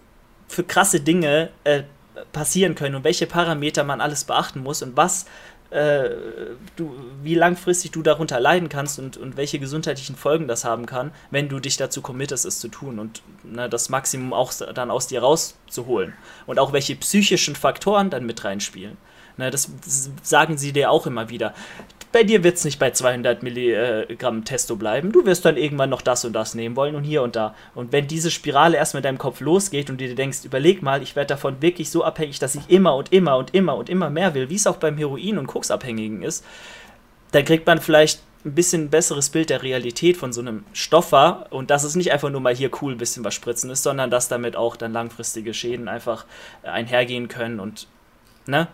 [0.47, 1.83] für krasse Dinge äh,
[2.31, 5.27] passieren können und welche Parameter man alles beachten muss und was
[5.71, 6.09] äh,
[6.75, 11.11] du, wie langfristig du darunter leiden kannst und, und welche gesundheitlichen Folgen das haben kann,
[11.31, 15.07] wenn du dich dazu committest, es zu tun und ne, das Maximum auch dann aus
[15.07, 16.13] dir rauszuholen.
[16.45, 18.97] Und auch welche psychischen Faktoren dann mit reinspielen.
[19.37, 19.69] Ne, das
[20.23, 21.53] sagen sie dir auch immer wieder.
[22.13, 25.11] Bei dir wird es nicht bei 200 Milligramm Testo bleiben.
[25.11, 27.53] Du wirst dann irgendwann noch das und das nehmen wollen und hier und da.
[27.73, 31.03] Und wenn diese Spirale erst mit deinem Kopf losgeht und du dir denkst, überleg mal,
[31.03, 34.09] ich werde davon wirklich so abhängig, dass ich immer und immer und immer und immer
[34.09, 36.45] mehr will, wie es auch beim Heroin- und Koksabhängigen ist,
[37.31, 41.69] dann kriegt man vielleicht ein bisschen besseres Bild der Realität von so einem Stoffer und
[41.69, 44.29] dass es nicht einfach nur mal hier cool ein bisschen was spritzen ist, sondern dass
[44.29, 46.25] damit auch dann langfristige Schäden einfach
[46.63, 47.87] einhergehen können und
[48.45, 48.67] ne?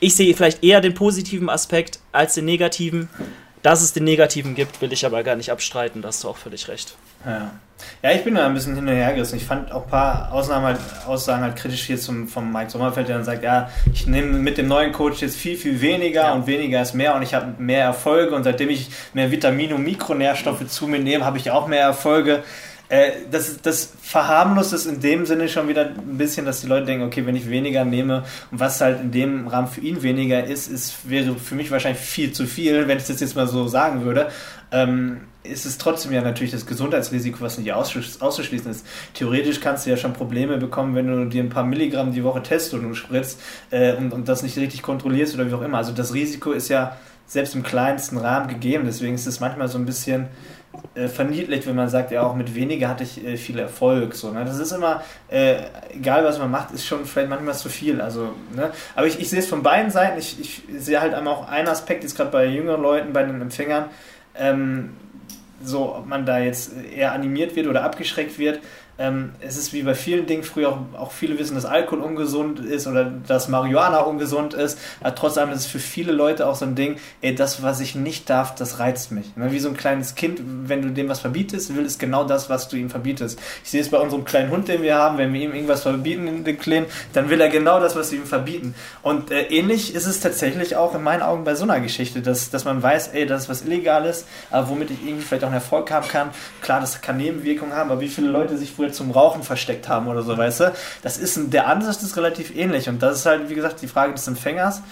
[0.00, 3.08] Ich sehe vielleicht eher den positiven Aspekt als den negativen.
[3.62, 6.36] Dass es den negativen gibt, will ich aber gar nicht abstreiten, da hast du auch
[6.36, 6.96] völlig recht.
[7.26, 7.50] Ja.
[8.02, 9.36] Ja, ich bin da ein bisschen hin und her gerissen.
[9.36, 13.08] Ich fand auch ein paar Ausnahmen halt, Aussagen halt kritisch hier zum, vom Mike Sommerfeld,
[13.08, 16.32] der dann sagt, ja, ich nehme mit dem neuen Coach jetzt viel, viel weniger ja.
[16.32, 19.84] und weniger ist mehr und ich habe mehr Erfolge und seitdem ich mehr Vitamine und
[19.84, 22.42] Mikronährstoffe zu mir nehme, habe ich auch mehr Erfolge.
[22.88, 26.86] Äh, das, das verharmlost es in dem Sinne schon wieder ein bisschen, dass die Leute
[26.86, 30.44] denken, okay, wenn ich weniger nehme und was halt in dem Rahmen für ihn weniger
[30.44, 33.68] ist, ist wäre für mich wahrscheinlich viel zu viel, wenn ich das jetzt mal so
[33.68, 34.28] sagen würde.
[34.72, 38.86] Ähm, ist es trotzdem ja natürlich das Gesundheitsrisiko, was nicht auszuschließen ist.
[39.14, 42.42] Theoretisch kannst du ja schon Probleme bekommen, wenn du dir ein paar Milligramm die Woche
[42.42, 45.78] Testosteron spritzt äh, und, und das nicht richtig kontrollierst oder wie auch immer.
[45.78, 46.96] Also das Risiko ist ja
[47.26, 48.84] selbst im kleinsten Rahmen gegeben.
[48.86, 50.28] Deswegen ist es manchmal so ein bisschen
[50.94, 54.14] äh, verniedlicht, wenn man sagt, ja, auch mit weniger hatte ich äh, viel Erfolg.
[54.14, 54.44] So, ne?
[54.44, 55.56] Das ist immer, äh,
[55.94, 58.00] egal was man macht, ist schon vielleicht manchmal zu viel.
[58.00, 58.70] Also, ne?
[58.94, 60.18] Aber ich, ich sehe es von beiden Seiten.
[60.18, 63.86] Ich, ich sehe halt auch einen Aspekt, jetzt gerade bei jüngeren Leuten, bei den Empfängern,
[64.34, 64.96] ähm,
[65.62, 68.60] so, ob man da jetzt eher animiert wird oder abgeschreckt wird.
[69.00, 72.58] Ähm, es ist wie bei vielen Dingen früher auch, auch, viele wissen, dass Alkohol ungesund
[72.58, 74.76] ist oder dass Marihuana ungesund ist.
[75.00, 77.94] Aber trotz ist es für viele Leute auch so ein Ding, ey, das, was ich
[77.94, 79.36] nicht darf, das reizt mich.
[79.36, 79.52] Ne?
[79.52, 82.68] Wie so ein kleines Kind, wenn du dem was verbietest, will es genau das, was
[82.68, 83.38] du ihm verbietest.
[83.62, 86.26] Ich sehe es bei unserem kleinen Hund, den wir haben, wenn wir ihm irgendwas verbieten
[86.26, 88.74] in den Kleinen, dann will er genau das, was wir ihm verbieten.
[89.02, 92.50] Und äh, ähnlich ist es tatsächlich auch in meinen Augen bei so einer Geschichte, dass,
[92.50, 95.54] dass man weiß, ey, das ist was Illegales, aber womit ich irgendwie vielleicht auch einen
[95.54, 96.30] Erfolg haben kann.
[96.62, 99.88] Klar, das kann Nebenwirkungen haben, aber wie viele Leute sich früher Alkohol zum Rauchen versteckt
[99.88, 100.72] haben oder so, weißt du?
[101.02, 104.12] Das ist der Ansatz ist relativ ähnlich und das ist halt, wie gesagt, die Frage
[104.12, 104.82] des Empfängers.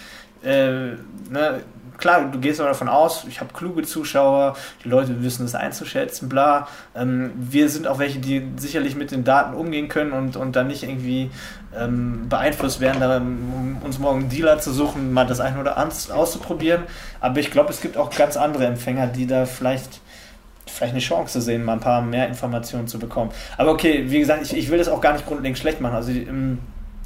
[0.42, 0.96] Äh,
[1.30, 1.62] ne,
[1.98, 6.28] klar, du gehst aber davon aus, ich habe kluge Zuschauer, die Leute wissen es einzuschätzen,
[6.28, 6.68] bla.
[6.94, 10.66] Ähm, wir sind auch welche, die sicherlich mit den Daten umgehen können und, und dann
[10.66, 11.30] nicht irgendwie
[11.76, 16.14] ähm, beeinflusst werden, um uns morgen einen Dealer zu suchen, mal das eine oder andere
[16.14, 16.82] auszuprobieren.
[17.20, 20.00] Aber ich glaube, es gibt auch ganz andere Empfänger, die da vielleicht
[20.66, 23.30] vielleicht eine Chance sehen, mal ein paar mehr Informationen zu bekommen.
[23.56, 25.94] Aber okay, wie gesagt, ich, ich will das auch gar nicht grundlegend schlecht machen.
[25.94, 26.58] Also ähm,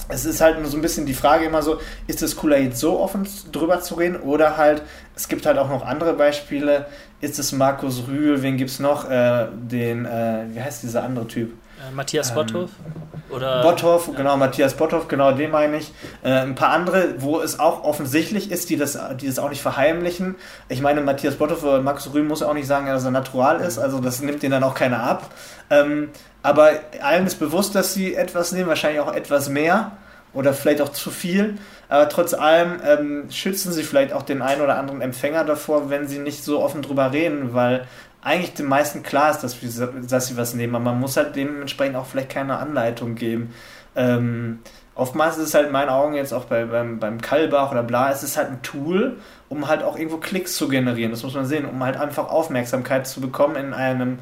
[0.09, 2.99] es ist halt so ein bisschen die Frage immer so, ist es cooler jetzt so
[2.99, 4.83] offen drüber zu reden oder halt,
[5.15, 6.87] es gibt halt auch noch andere Beispiele,
[7.21, 9.09] ist es Markus Rühl, wen gibt es noch?
[9.09, 11.53] Äh, den, äh, wie heißt dieser andere Typ?
[11.81, 12.71] Äh, Matthias Botthoff?
[12.85, 15.93] Ähm, Oder, Botthoff, genau, Matthias Botthoff, genau, den meine ich.
[16.23, 19.63] Äh, ein paar andere, wo es auch offensichtlich ist, die das, die das auch nicht
[19.63, 20.35] verheimlichen.
[20.69, 23.79] Ich meine, Matthias Botthoff oder Markus Rühl muss auch nicht sagen, dass er natural ist,
[23.79, 25.31] also das nimmt den dann auch keiner ab.
[25.71, 26.11] Ähm,
[26.43, 26.71] aber
[27.03, 29.93] allen ist bewusst, dass sie etwas nehmen, wahrscheinlich auch etwas mehr
[30.33, 31.59] oder vielleicht auch zu viel.
[31.89, 36.07] Aber trotz allem ähm, schützen sie vielleicht auch den einen oder anderen Empfänger davor, wenn
[36.07, 37.87] sie nicht so offen drüber reden, weil
[38.23, 41.37] eigentlich den meisten klar ist, dass, wir, dass sie was nehmen, aber man muss halt
[41.37, 43.55] dementsprechend auch vielleicht keine Anleitung geben.
[43.97, 44.61] Ähm,
[44.95, 48.11] oftmals ist es halt in meinen Augen jetzt auch bei, beim, beim Kalbach oder bla,
[48.11, 49.17] es ist halt ein Tool,
[49.49, 53.07] um halt auch irgendwo Klicks zu generieren, das muss man sehen, um halt einfach Aufmerksamkeit
[53.07, 54.19] zu bekommen in einem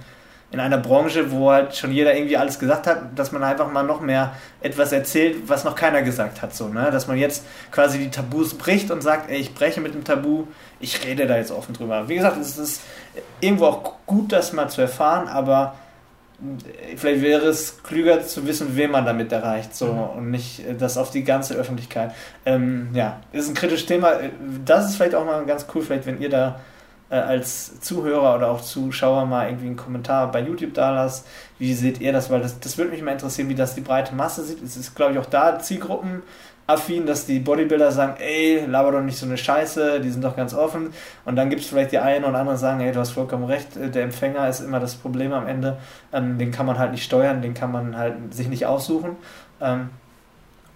[0.50, 3.82] in einer Branche, wo halt schon jeder irgendwie alles gesagt hat, dass man einfach mal
[3.82, 4.32] noch mehr
[4.62, 6.54] etwas erzählt, was noch keiner gesagt hat.
[6.54, 6.90] So, ne?
[6.90, 10.44] Dass man jetzt quasi die Tabus bricht und sagt, ey, ich breche mit dem Tabu,
[10.80, 12.08] ich rede da jetzt offen drüber.
[12.08, 12.80] Wie gesagt, es ist
[13.40, 15.74] irgendwo auch gut, das mal zu erfahren, aber
[16.96, 20.18] vielleicht wäre es klüger zu wissen, wen man damit erreicht, so mhm.
[20.18, 22.14] und nicht das auf die ganze Öffentlichkeit.
[22.46, 24.12] Ähm, ja, ist ein kritisches Thema.
[24.64, 26.60] Das ist vielleicht auch mal ganz cool, vielleicht wenn ihr da
[27.10, 31.26] äh, als Zuhörer oder auch Zuschauer mal irgendwie einen Kommentar bei YouTube da lasst.
[31.58, 32.30] Wie seht ihr das?
[32.30, 34.62] Weil das, das würde mich mal interessieren, wie das die breite Masse sieht.
[34.62, 39.18] Es ist, glaube ich, auch da zielgruppenaffin, dass die Bodybuilder sagen, ey, laber doch nicht
[39.18, 40.92] so eine Scheiße, die sind doch ganz offen.
[41.24, 43.76] Und dann gibt es vielleicht die einen oder anderen, sagen, ey, du hast vollkommen recht,
[43.76, 45.78] äh, der Empfänger ist immer das Problem am Ende.
[46.12, 49.16] Ähm, den kann man halt nicht steuern, den kann man halt sich nicht aussuchen.
[49.60, 49.90] Ähm,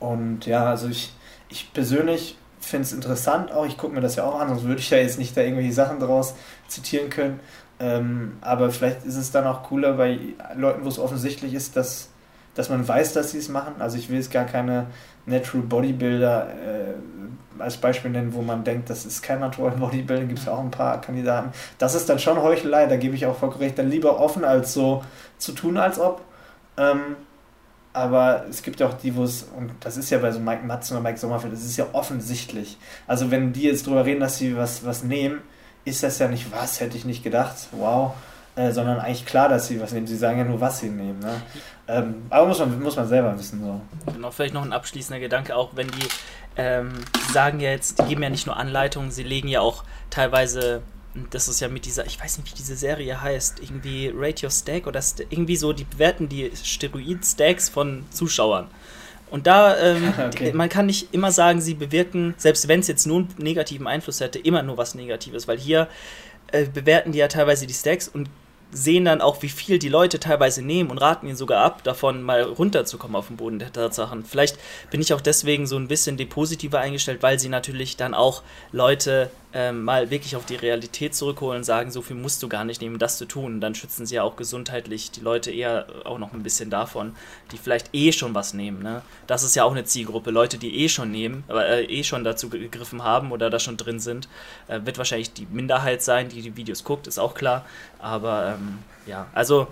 [0.00, 1.12] und ja, also ich,
[1.48, 2.36] ich persönlich
[2.72, 3.66] finde es interessant auch.
[3.66, 5.72] Ich gucke mir das ja auch an, sonst würde ich ja jetzt nicht da irgendwelche
[5.72, 6.34] Sachen draus
[6.66, 7.38] zitieren können.
[7.78, 10.18] Ähm, aber vielleicht ist es dann auch cooler bei
[10.56, 12.08] Leuten, wo es offensichtlich ist, dass,
[12.54, 13.74] dass man weiß, dass sie es machen.
[13.78, 14.86] Also ich will jetzt gar keine
[15.26, 20.40] Natural Bodybuilder äh, als Beispiel nennen, wo man denkt, das ist kein Natural Bodybuilding, gibt
[20.40, 21.50] es ja auch ein paar Kandidaten.
[21.78, 23.78] Das ist dann schon Heuchelei, da gebe ich auch vollkommen recht.
[23.78, 25.04] Dann lieber offen, als so
[25.36, 26.22] zu tun, als ob.
[26.78, 27.16] Ähm,
[27.92, 30.64] aber es gibt ja auch die, wo es, und das ist ja bei so Mike
[30.64, 32.78] Matzen oder Mike Sommerfeld, das ist ja offensichtlich.
[33.06, 35.40] Also wenn die jetzt drüber reden, dass sie was, was nehmen,
[35.84, 38.14] ist das ja nicht was, hätte ich nicht gedacht, wow,
[38.54, 40.06] äh, sondern eigentlich klar, dass sie was nehmen.
[40.06, 41.18] Sie sagen ja nur, was sie nehmen.
[41.18, 41.42] Ne?
[41.88, 43.62] Ähm, aber muss man, muss man selber wissen.
[43.62, 44.12] So.
[44.12, 46.08] Genau, vielleicht noch ein abschließender Gedanke, auch wenn die
[46.56, 46.92] ähm,
[47.32, 50.82] sagen ja jetzt, die geben ja nicht nur Anleitungen, sie legen ja auch teilweise
[51.30, 54.50] das ist ja mit dieser, ich weiß nicht, wie diese Serie heißt, irgendwie Rate Your
[54.50, 58.68] Stack oder St irgendwie so, die bewerten die Steroid-Stacks von Zuschauern.
[59.30, 60.52] Und da, ähm, okay.
[60.52, 64.20] man kann nicht immer sagen, sie bewirken, selbst wenn es jetzt nur einen negativen Einfluss
[64.20, 65.88] hätte, immer nur was Negatives, weil hier
[66.48, 68.28] äh, bewerten die ja teilweise die Stacks und
[68.72, 72.22] sehen dann auch, wie viel die Leute teilweise nehmen und raten ihnen sogar ab, davon
[72.22, 74.24] mal runterzukommen auf den Boden der Tatsachen.
[74.24, 74.58] Vielleicht
[74.90, 78.42] bin ich auch deswegen so ein bisschen depositiver eingestellt, weil sie natürlich dann auch
[78.72, 82.64] Leute ähm, mal wirklich auf die Realität zurückholen und sagen, so viel musst du gar
[82.64, 83.60] nicht nehmen, das zu tun.
[83.60, 87.14] Dann schützen sie ja auch gesundheitlich die Leute eher auch noch ein bisschen davon,
[87.50, 88.82] die vielleicht eh schon was nehmen.
[88.82, 89.02] Ne?
[89.26, 90.30] Das ist ja auch eine Zielgruppe.
[90.30, 93.76] Leute, die eh schon nehmen, aber äh, eh schon dazu gegriffen haben oder da schon
[93.76, 94.28] drin sind,
[94.68, 97.66] äh, wird wahrscheinlich die Minderheit sein, die die Videos guckt, ist auch klar.
[98.02, 99.68] Aber ähm, ja, also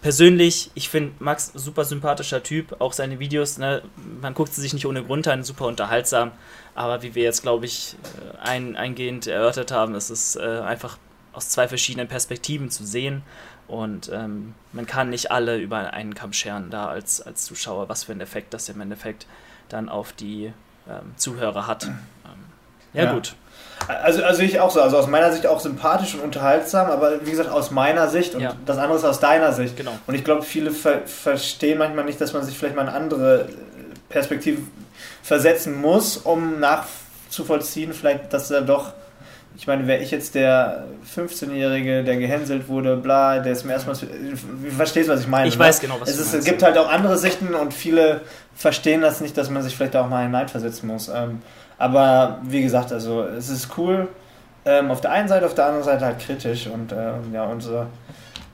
[0.00, 3.82] persönlich, ich finde Max super sympathischer Typ, auch seine Videos, ne,
[4.20, 6.30] man guckt sie sich nicht ohne Grund an, super unterhaltsam,
[6.76, 10.98] aber wie wir jetzt, glaube ich, äh, ein, eingehend erörtert haben, ist es äh, einfach
[11.32, 13.22] aus zwei verschiedenen Perspektiven zu sehen.
[13.68, 18.04] Und ähm, man kann nicht alle über einen Kamm scheren da als, als Zuschauer, was
[18.04, 19.26] für einen Effekt das im Endeffekt
[19.68, 20.52] dann auf die
[20.88, 21.88] ähm, Zuhörer hat.
[22.96, 23.34] Ja, ja, gut.
[23.88, 27.30] Also, also ich auch so, also aus meiner Sicht auch sympathisch und unterhaltsam, aber wie
[27.30, 28.54] gesagt, aus meiner Sicht und ja.
[28.64, 29.76] das andere ist aus deiner Sicht.
[29.76, 29.92] Genau.
[30.06, 33.48] Und ich glaube, viele ver verstehen manchmal nicht, dass man sich vielleicht mal eine andere
[34.08, 34.62] Perspektive
[35.22, 38.92] versetzen muss, um nachzuvollziehen, vielleicht, dass er doch,
[39.56, 40.84] ich meine, wäre ich jetzt der
[41.14, 43.96] 15-Jährige, der gehänselt wurde, bla, der ist mir erstmal,
[44.76, 45.48] verstehst du, was ich meine?
[45.48, 45.64] Ich ne?
[45.64, 46.46] weiß genau, was es du ist, meinst.
[46.46, 48.22] Es gibt halt auch andere Sichten und viele
[48.54, 51.08] verstehen das nicht, dass man sich vielleicht auch mal hineinversetzen muss.
[51.08, 51.42] Ähm,
[51.78, 54.08] aber wie gesagt, also es ist cool.
[54.64, 57.86] Ähm, auf der einen Seite, auf der anderen Seite halt kritisch und ähm, ja, unser,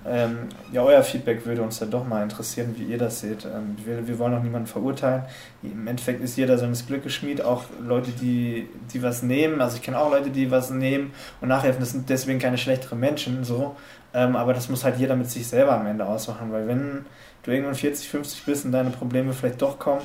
[0.07, 3.47] ähm, ja, euer Feedback würde uns dann doch mal interessieren, wie ihr das seht.
[3.47, 5.23] Ähm, wir, wir wollen auch niemanden verurteilen.
[5.63, 9.61] Im Endeffekt ist jeder seines Glückes Schmied, auch Leute, die, die was nehmen.
[9.61, 11.81] Also ich kenne auch Leute, die was nehmen und nachhelfen.
[11.81, 13.77] Das sind deswegen keine schlechteren Menschen, so.
[14.13, 17.07] Ähm, aber das muss halt jeder mit sich selber am Ende ausmachen, weil wenn
[17.45, 20.03] du irgendwann 40, 50 bist und deine Probleme vielleicht doch kommen,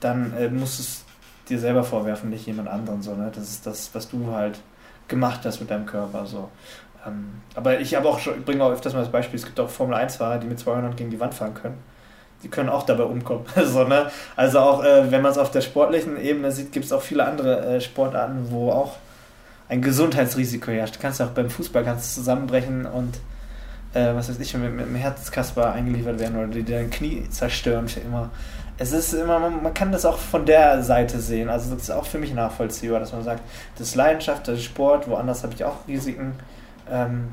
[0.00, 1.04] dann äh, musst es
[1.48, 3.02] dir selber vorwerfen, nicht jemand anderen.
[3.02, 3.30] So, ne?
[3.34, 4.58] Das ist das, was du halt
[5.08, 6.26] gemacht hast mit deinem Körper.
[6.26, 6.50] So.
[7.06, 9.68] Ähm, aber ich habe auch schon, bringe auch öfters mal das Beispiel, es gibt auch
[9.68, 11.78] Formel 1-Fahrer, die mit 200 gegen die Wand fahren können.
[12.42, 13.44] Die können auch dabei umkommen.
[13.64, 14.10] so, ne?
[14.36, 17.24] Also auch, äh, wenn man es auf der sportlichen Ebene sieht, gibt es auch viele
[17.24, 18.96] andere äh, Sportarten, wo auch
[19.68, 20.96] ein Gesundheitsrisiko herrscht.
[20.96, 23.16] Du kannst auch beim Fußball kannst zusammenbrechen und
[23.94, 27.88] äh, was weiß ich, mit, mit einem Herzkasper eingeliefert werden oder dir dein Knie zerstören
[27.88, 28.30] für immer.
[28.80, 31.48] Es ist immer, man, kann das auch von der Seite sehen.
[31.48, 33.42] Also das ist auch für mich nachvollziehbar, dass man sagt,
[33.76, 36.34] das ist Leidenschaft, das ist Sport, woanders habe ich auch Risiken.
[36.88, 37.28] Ähm,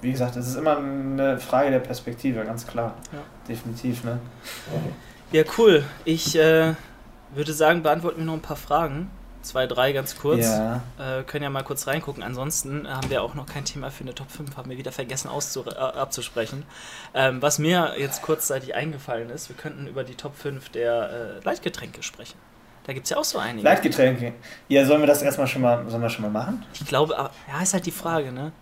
[0.00, 2.94] wie gesagt, es ist immer eine Frage der Perspektive, ganz klar.
[3.12, 3.18] Ja.
[3.46, 4.18] Definitiv, ne?
[5.32, 5.84] Ja, cool.
[6.06, 6.72] Ich äh,
[7.34, 9.10] würde sagen, beantworten wir noch ein paar Fragen
[9.42, 10.44] zwei, drei ganz kurz.
[10.44, 10.82] Ja.
[10.98, 12.22] Äh, können ja mal kurz reingucken.
[12.22, 15.30] Ansonsten haben wir auch noch kein Thema für eine Top 5, haben wir wieder vergessen
[15.30, 16.64] äh, abzusprechen.
[17.14, 21.44] Ähm, was mir jetzt kurzzeitig eingefallen ist, wir könnten über die Top 5 der äh,
[21.44, 22.38] Leitgetränke sprechen.
[22.84, 23.64] Da gibt es ja auch so einige.
[23.64, 24.32] Leitgetränke.
[24.68, 26.64] Ja, sollen wir das erstmal schon mal, sollen wir schon mal machen?
[26.72, 28.52] Ich glaube, aber, ja, ist halt die Frage, ne?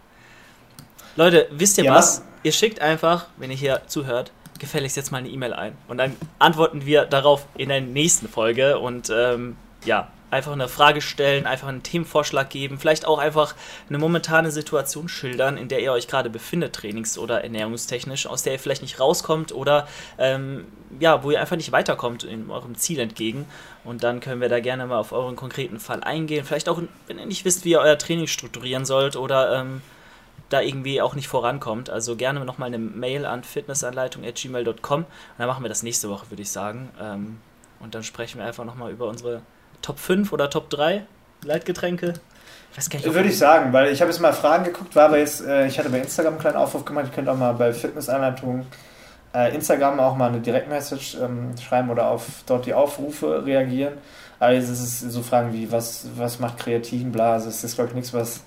[1.17, 2.23] Leute, wisst ihr ja, was?
[2.43, 5.77] Ihr schickt einfach, wenn ihr hier zuhört, gefälligst jetzt mal eine E-Mail ein.
[5.89, 8.79] Und dann antworten wir darauf in der nächsten Folge.
[8.79, 13.55] Und ähm, ja, einfach eine Frage stellen, einfach einen Themenvorschlag geben, vielleicht auch einfach
[13.89, 18.55] eine momentane Situation schildern, in der ihr euch gerade befindet, trainings- oder ernährungstechnisch, aus der
[18.55, 20.67] ihr vielleicht nicht rauskommt oder ähm,
[21.01, 23.47] ja, wo ihr einfach nicht weiterkommt in eurem Ziel entgegen.
[23.85, 26.45] Und dann können wir da gerne mal auf euren konkreten Fall eingehen.
[26.45, 29.83] Vielleicht auch, wenn ihr nicht wisst, wie ihr euer Training strukturieren sollt oder ähm,
[30.49, 31.91] da irgendwie auch nicht vorankommt.
[31.91, 35.07] Also gerne nochmal eine Mail an fitnessanleitung.gmail.com und
[35.39, 36.91] dann machen wir das nächste Woche, würde ich sagen.
[37.01, 37.39] Ähm,
[37.81, 39.43] und dann sprechen wir einfach nochmal über unsere
[39.83, 41.05] Top 5 oder Top 3
[41.45, 42.15] Leitgetränke?
[42.73, 45.45] Ich weiß Würde ich sagen, weil ich habe jetzt mal Fragen geguckt, war aber jetzt,
[45.45, 48.67] äh, ich hatte bei Instagram einen kleinen Aufruf gemacht, ihr könnt auch mal bei Fitnessanleitungen
[49.35, 53.95] äh, Instagram auch mal eine Direktmessage ähm, schreiben oder auf dort die Aufrufe reagieren.
[54.39, 57.49] Also es ist so Fragen wie, was, was macht Kreatinblase?
[57.49, 58.43] Es ist, glaube ich, nichts, was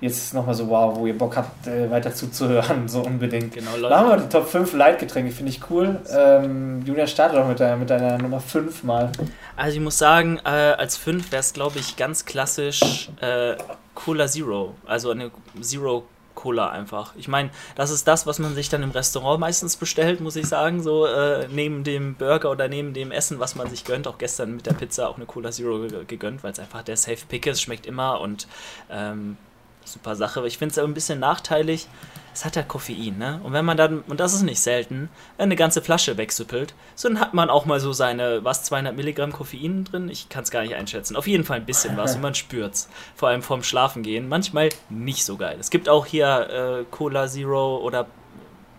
[0.00, 3.54] jetzt nochmal so, wow, wo ihr Bock habt, äh, weiter zuzuhören, so unbedingt.
[3.54, 3.94] Genau, Leute.
[3.94, 6.00] Machen wir die Top 5 Leitgetränke, finde ich cool.
[6.10, 9.10] Ähm, Julia, starte doch mit, deiner, mit deiner Nummer 5 mal.
[9.56, 13.56] Also ich muss sagen, äh, als 5 wäre es, glaube ich, ganz klassisch äh,
[13.94, 14.74] Cola Zero.
[14.86, 15.30] Also eine
[15.60, 17.14] Zero Cola einfach.
[17.16, 20.46] Ich meine, das ist das, was man sich dann im Restaurant meistens bestellt, muss ich
[20.46, 20.82] sagen.
[20.82, 24.06] So äh, neben dem Burger oder neben dem Essen, was man sich gönnt.
[24.06, 27.24] Auch gestern mit der Pizza auch eine Cola Zero gegönnt, weil es einfach der Safe
[27.28, 28.46] Pick ist, schmeckt immer und
[28.90, 29.38] ähm,
[29.86, 30.46] super Sache.
[30.46, 31.88] Ich finde es aber ein bisschen nachteilig.
[32.34, 33.40] Es hat ja Koffein, ne?
[33.42, 35.08] Und wenn man dann, und das ist nicht selten,
[35.38, 39.32] eine ganze Flasche wegsüppelt, so dann hat man auch mal so seine, was, 200 Milligramm
[39.32, 40.10] Koffein drin?
[40.10, 41.16] Ich kann es gar nicht einschätzen.
[41.16, 42.90] Auf jeden Fall ein bisschen was und man spürt's.
[43.14, 44.28] Vor allem vorm Schlafengehen.
[44.28, 45.56] Manchmal nicht so geil.
[45.58, 48.06] Es gibt auch hier äh, Cola Zero oder,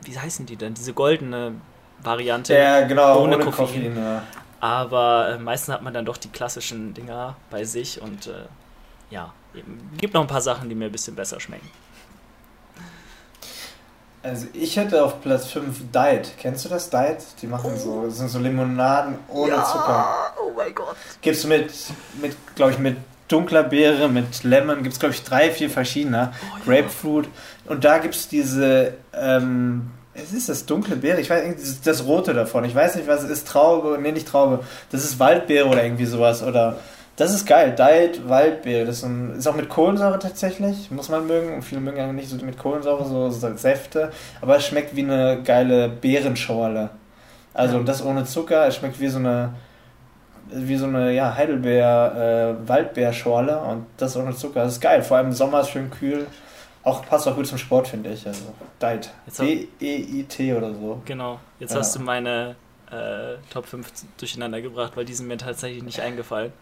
[0.03, 0.75] wie heißen die denn?
[0.75, 1.53] Diese goldene
[2.03, 2.53] Variante.
[2.53, 3.67] Ja, genau, ohne, ohne Koffein.
[3.67, 4.23] Koffein ja.
[4.59, 8.45] Aber äh, meistens hat man dann doch die klassischen Dinger bei sich und äh,
[9.09, 9.33] ja,
[9.97, 11.69] gibt noch ein paar Sachen, die mir ein bisschen besser schmecken.
[14.23, 16.33] Also ich hätte auf Platz 5 Diet.
[16.37, 17.19] Kennst du das Diet?
[17.41, 17.77] Die machen oh.
[17.77, 19.63] so, das sind so Limonaden ohne ja.
[19.63, 20.33] Zucker.
[20.41, 20.95] Oh mein Gott.
[21.21, 21.71] Gibt's mit,
[22.21, 22.97] mit glaube ich, mit
[23.27, 26.33] dunkler Beere, mit Lemon, gibt es glaube ich drei, vier verschiedene.
[26.41, 27.25] Oh, Grapefruit.
[27.25, 27.71] Ja.
[27.71, 32.05] Und da gibt es diese, ähm, es ist das dunkle Beere, ich weiß das, das
[32.05, 32.65] rote davon.
[32.65, 33.47] Ich weiß nicht, was es ist.
[33.47, 34.63] Traube, nee, nicht Traube.
[34.91, 36.43] Das ist Waldbeere oder irgendwie sowas.
[36.43, 36.79] Oder
[37.17, 37.75] das ist geil.
[37.75, 38.85] Diet Waldbeere.
[38.85, 40.91] Das ist, ein, ist, auch mit Kohlensäure tatsächlich.
[40.91, 41.55] Muss man mögen.
[41.55, 44.11] Und viele mögen ja nicht so mit Kohlensäure, so, so Säfte.
[44.39, 46.91] Aber es schmeckt wie eine geile Beerenschorle.
[47.55, 47.83] Also ja.
[47.83, 48.67] das ohne Zucker.
[48.67, 49.53] Es schmeckt wie so eine
[50.49, 54.63] wie so eine ja, Heidelbeer äh, Waldbeerschorle und das ohne Zucker.
[54.63, 55.01] Das ist geil.
[55.01, 56.27] Vor allem im Sommer ist schön kühl.
[56.83, 58.25] Auch passt auch gut zum Sport, finde ich.
[58.25, 58.43] Also
[58.81, 59.09] Diet.
[59.37, 61.01] D-E-I-T oder so.
[61.03, 61.39] Genau.
[61.59, 61.79] Jetzt ja.
[61.79, 62.55] hast du meine
[62.91, 66.53] äh, Top 5 durcheinander gebracht, weil die sind mir tatsächlich nicht eingefallen.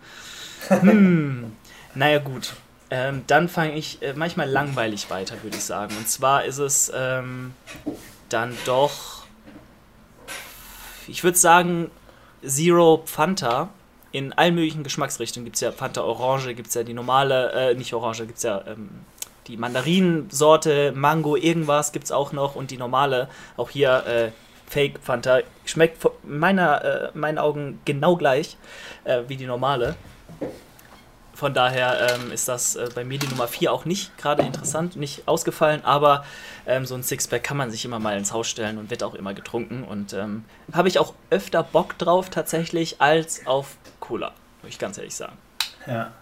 [0.69, 1.51] Hm.
[1.93, 2.53] naja, gut.
[2.89, 5.95] Ähm, dann fange ich äh, manchmal langweilig weiter, würde ich sagen.
[5.97, 7.53] Und zwar ist es ähm,
[8.29, 9.25] dann doch,
[11.07, 11.91] ich würde sagen,
[12.43, 13.69] Zero Fanta.
[14.11, 17.75] In allen möglichen Geschmacksrichtungen gibt es ja Fanta Orange, gibt es ja die normale, äh,
[17.75, 18.89] nicht Orange, gibt es ja ähm,
[19.47, 24.31] die Mandarinensorte, Mango, irgendwas gibt es auch noch und die normale, auch hier äh,
[24.67, 28.57] Fake Fanta, schmeckt meiner, äh, meinen Augen genau gleich
[29.03, 29.95] äh, wie die normale.
[31.33, 34.95] Von daher ähm, ist das äh, bei mir die Nummer 4 auch nicht gerade interessant,
[34.95, 36.23] nicht ausgefallen, aber
[36.65, 39.15] ähm, so ein Sixpack kann man sich immer mal ins Haus stellen und wird auch
[39.15, 39.83] immer getrunken.
[39.83, 44.97] Und ähm, habe ich auch öfter Bock drauf tatsächlich als auf Cola, muss ich ganz
[44.97, 45.37] ehrlich sagen.
[45.85, 46.13] Ja.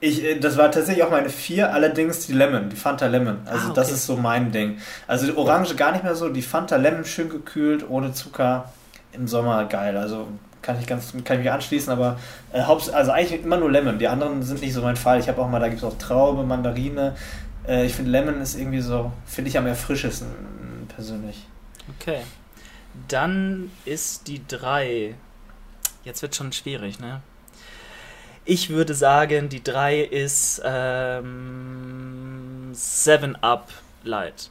[0.00, 3.38] Ich, äh, das war tatsächlich auch meine 4, allerdings die Lemon, die Fanta Lemon.
[3.44, 3.74] Also ah, okay.
[3.74, 4.78] das ist so mein Ding.
[5.06, 8.72] Also die Orange gar nicht mehr so, die Fanta Lemon schön gekühlt, ohne Zucker,
[9.12, 9.96] im Sommer geil.
[9.96, 10.28] Also
[10.62, 12.18] kann ich ganz kann ich mich anschließen, aber
[12.52, 13.98] äh, also eigentlich immer nur Lemon.
[13.98, 15.18] Die anderen sind nicht so mein Fall.
[15.18, 17.16] Ich habe auch mal, da gibt es auch Traube, Mandarine.
[17.66, 20.28] Äh, ich finde Lemon ist irgendwie so, finde ich am erfrischesten
[20.88, 21.46] persönlich.
[21.98, 22.20] Okay.
[23.06, 25.14] Dann ist die 3.
[26.04, 27.20] Jetzt wird schon schwierig, ne?
[28.50, 31.32] Ich würde sagen, die 3 ist ähm,
[32.72, 33.68] 7-Up
[34.04, 34.48] Light.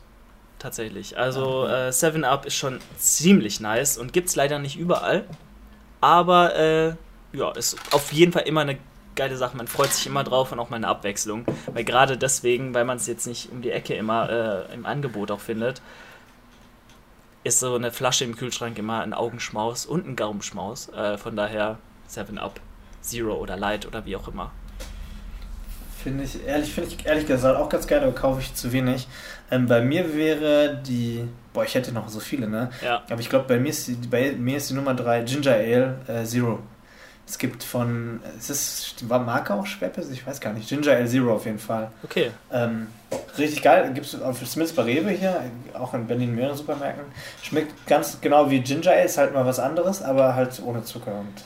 [0.59, 1.17] Tatsächlich.
[1.17, 5.23] Also 7-Up äh, ist schon ziemlich nice und gibt es leider nicht überall.
[5.99, 6.93] Aber äh,
[7.35, 8.77] ja, ist auf jeden Fall immer eine
[9.15, 9.57] geile Sache.
[9.57, 11.45] Man freut sich immer drauf und auch mal eine Abwechslung.
[11.73, 15.31] Weil gerade deswegen, weil man es jetzt nicht um die Ecke immer äh, im Angebot
[15.31, 15.81] auch findet,
[17.43, 20.89] ist so eine Flasche im Kühlschrank immer ein Augenschmaus und ein Gaumenschmaus.
[20.89, 21.79] Äh, von daher
[22.11, 22.61] 7-Up.
[23.07, 24.51] Zero oder Light oder wie auch immer.
[26.03, 29.07] Finde ich, ehrlich, finde ich ehrlich gesagt auch ganz geil, aber kaufe ich zu wenig.
[29.49, 32.69] Ähm, bei mir wäre die, boah, ich hätte noch so viele, ne?
[32.83, 33.03] Ja.
[33.09, 35.99] Aber ich glaube, bei mir ist die, bei mir ist die Nummer 3 Ginger Ale
[36.07, 36.59] äh, Zero.
[37.27, 40.09] Es gibt von, ist war Marke auch Schweppes?
[40.11, 40.69] Ich weiß gar nicht.
[40.69, 41.91] Ginger Ale Zero auf jeden Fall.
[42.03, 42.31] Okay.
[42.53, 42.87] Ähm,
[43.37, 43.91] richtig geil.
[43.93, 45.41] Gibt es zumindest bei Rewe hier,
[45.73, 47.03] auch in Berlin mehreren Supermärkten.
[47.43, 51.19] Schmeckt ganz genau wie Ginger Ale, ist halt mal was anderes, aber halt ohne Zucker
[51.19, 51.43] und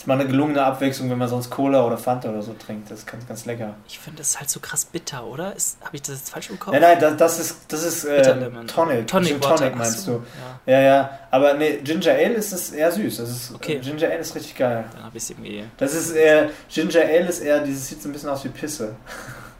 [0.00, 2.90] ist mal eine gelungene Abwechslung, wenn man sonst Cola oder Fanta oder so trinkt.
[2.90, 3.74] Das ist ganz, ganz lecker.
[3.86, 5.48] Ich finde das halt so krass bitter, oder?
[5.48, 5.56] Habe
[5.92, 6.72] ich das jetzt falsch im Kopf?
[6.72, 8.22] Nein, nein, das, das ist, das ist äh,
[8.66, 9.06] Tonic.
[9.06, 10.72] Tonic, Tonic meinst so, du.
[10.72, 10.80] Ja.
[10.80, 10.86] ja.
[10.86, 13.18] ja, Aber nee, Ginger Ale ist es eher süß.
[13.18, 13.78] Das ist, okay.
[13.78, 14.86] Ginger Ale ist richtig geil.
[14.94, 15.64] Dann habe ich es irgendwie.
[15.76, 18.96] Das ist eher, Ginger Ale ist eher, dieses sieht so ein bisschen aus wie Pisse.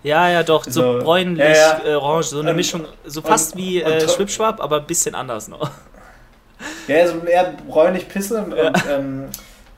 [0.03, 1.99] Ja, ja, doch, so, so bräunlich, ja, ja.
[1.99, 5.49] orange, so eine und, Mischung, so fast und, wie äh, Schwipschwab, aber ein bisschen anders
[5.49, 5.71] noch.
[6.89, 8.55] Ja, so eher bräunlich Pisse und,
[8.91, 9.29] ähm,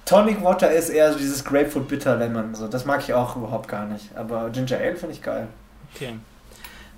[0.05, 2.55] Tonic Water ist eher so dieses Grapefruit Bitter Lemon.
[2.55, 4.16] So, das mag ich auch überhaupt gar nicht.
[4.16, 5.48] Aber Ginger Ale finde ich geil.
[5.94, 6.14] Okay.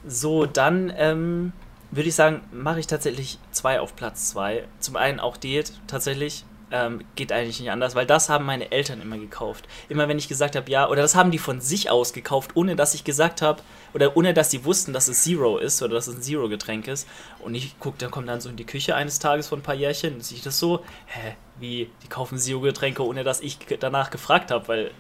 [0.07, 1.53] So, dann ähm,
[1.91, 4.65] würde ich sagen, mache ich tatsächlich zwei auf Platz zwei.
[4.81, 6.45] Zum einen auch Diät, tatsächlich.
[6.77, 9.69] Ähm, geht eigentlich nicht anders, weil das haben meine Eltern immer gekauft.
[9.89, 12.75] Immer wenn ich gesagt habe, ja, oder das haben die von sich aus gekauft, ohne
[12.75, 13.63] dass ich gesagt habe,
[13.93, 17.07] oder ohne dass sie wussten, dass es Zero ist oder dass es ein Zero-Getränk ist.
[17.39, 19.77] Und ich gucke, der kommt dann so in die Küche eines Tages vor ein paar
[19.77, 24.11] Jährchen und sehe ich das so, hä, wie, die kaufen Zero-Getränke, ohne dass ich danach
[24.11, 24.91] gefragt habe, weil,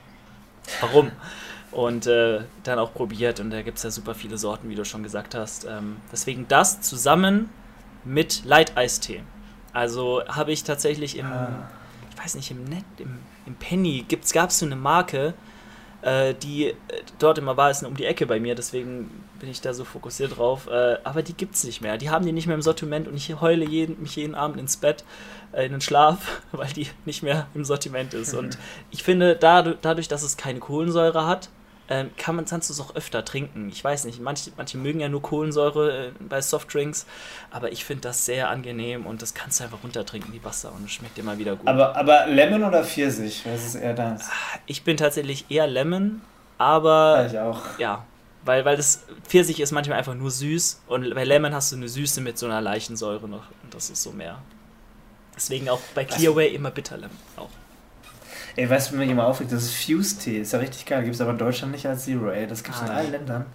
[0.80, 1.10] warum?
[1.72, 4.84] und äh, dann auch probiert und da gibt es ja super viele Sorten, wie du
[4.84, 5.64] schon gesagt hast.
[5.64, 7.50] Ähm, deswegen das zusammen
[8.04, 9.22] mit Light-Eistee.
[9.74, 11.68] Also habe ich tatsächlich im, ah.
[12.10, 15.34] ich weiß nicht, im Net, im, im Penny gab es so eine Marke,
[16.00, 16.74] äh, die äh,
[17.18, 19.10] dort immer war, ist um die Ecke bei mir, deswegen
[19.40, 20.68] bin ich da so fokussiert drauf.
[20.68, 21.98] Äh, aber die gibt es nicht mehr.
[21.98, 24.76] Die haben die nicht mehr im Sortiment und ich heule jeden, mich jeden Abend ins
[24.76, 25.04] Bett,
[25.52, 28.32] äh, in den Schlaf, weil die nicht mehr im Sortiment ist.
[28.44, 28.58] Und
[28.90, 31.48] ich finde, dadurch, dass es keine Kohlensäure hat,
[31.88, 33.68] ähm, kann man kannst du es auch öfter trinken.
[33.68, 37.06] Ich weiß nicht, manche, manche mögen ja nur Kohlensäure äh, bei Softdrinks,
[37.50, 40.84] aber ich finde das sehr angenehm und das kannst du einfach runtertrinken wie Wasser und
[40.84, 41.68] es schmeckt immer wieder gut.
[41.68, 43.42] Aber, aber Lemon oder Pfirsich?
[43.44, 44.28] Was ist eher das?
[44.28, 46.22] Ah, ich bin tatsächlich eher Lemon,
[46.58, 47.20] aber.
[47.20, 47.78] Ja, ich auch.
[47.78, 48.04] Ja.
[48.46, 51.88] Weil, weil das Pfirsich ist manchmal einfach nur süß und bei Lemon hast du eine
[51.88, 54.38] Süße mit so einer Leichensäure noch und das ist so mehr.
[55.34, 57.48] Deswegen auch bei Clearway immer Bitterlemon auch.
[58.56, 61.14] Ey, weißt du, wenn mich immer aufregt, das ist Fuse-Tee, ist ja richtig geil, gibt
[61.14, 63.46] es aber in Deutschland nicht als Zero, ey, das gibt es ah, in allen Ländern.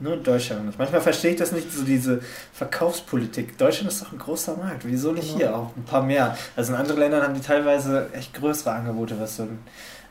[0.00, 0.78] Nur in Deutschland nicht.
[0.78, 2.20] Manchmal verstehe ich das nicht, so diese
[2.54, 3.58] Verkaufspolitik.
[3.58, 4.86] Deutschland ist doch ein großer Markt.
[4.86, 5.38] Wieso nicht genau.
[5.38, 6.38] hier auch ein paar mehr?
[6.56, 9.58] Also in anderen Ländern haben die teilweise echt größere Angebote, was so ein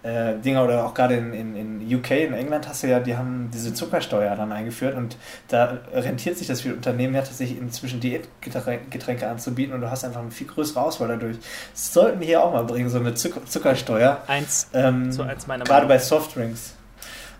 [0.03, 3.17] äh, Dinger oder auch gerade in, in, in UK, in England hast du ja, die
[3.17, 5.17] haben diese Zuckersteuer dann eingeführt und
[5.49, 10.21] da rentiert sich das für Unternehmen ja tatsächlich inzwischen Diätgetränke anzubieten und du hast einfach
[10.21, 11.37] eine viel größere Auswahl dadurch.
[11.73, 14.21] Das sollten wir hier auch mal bringen, so eine Zucker Zuckersteuer.
[14.27, 16.75] Eins, ähm, so eins meiner Gerade bei Softdrinks.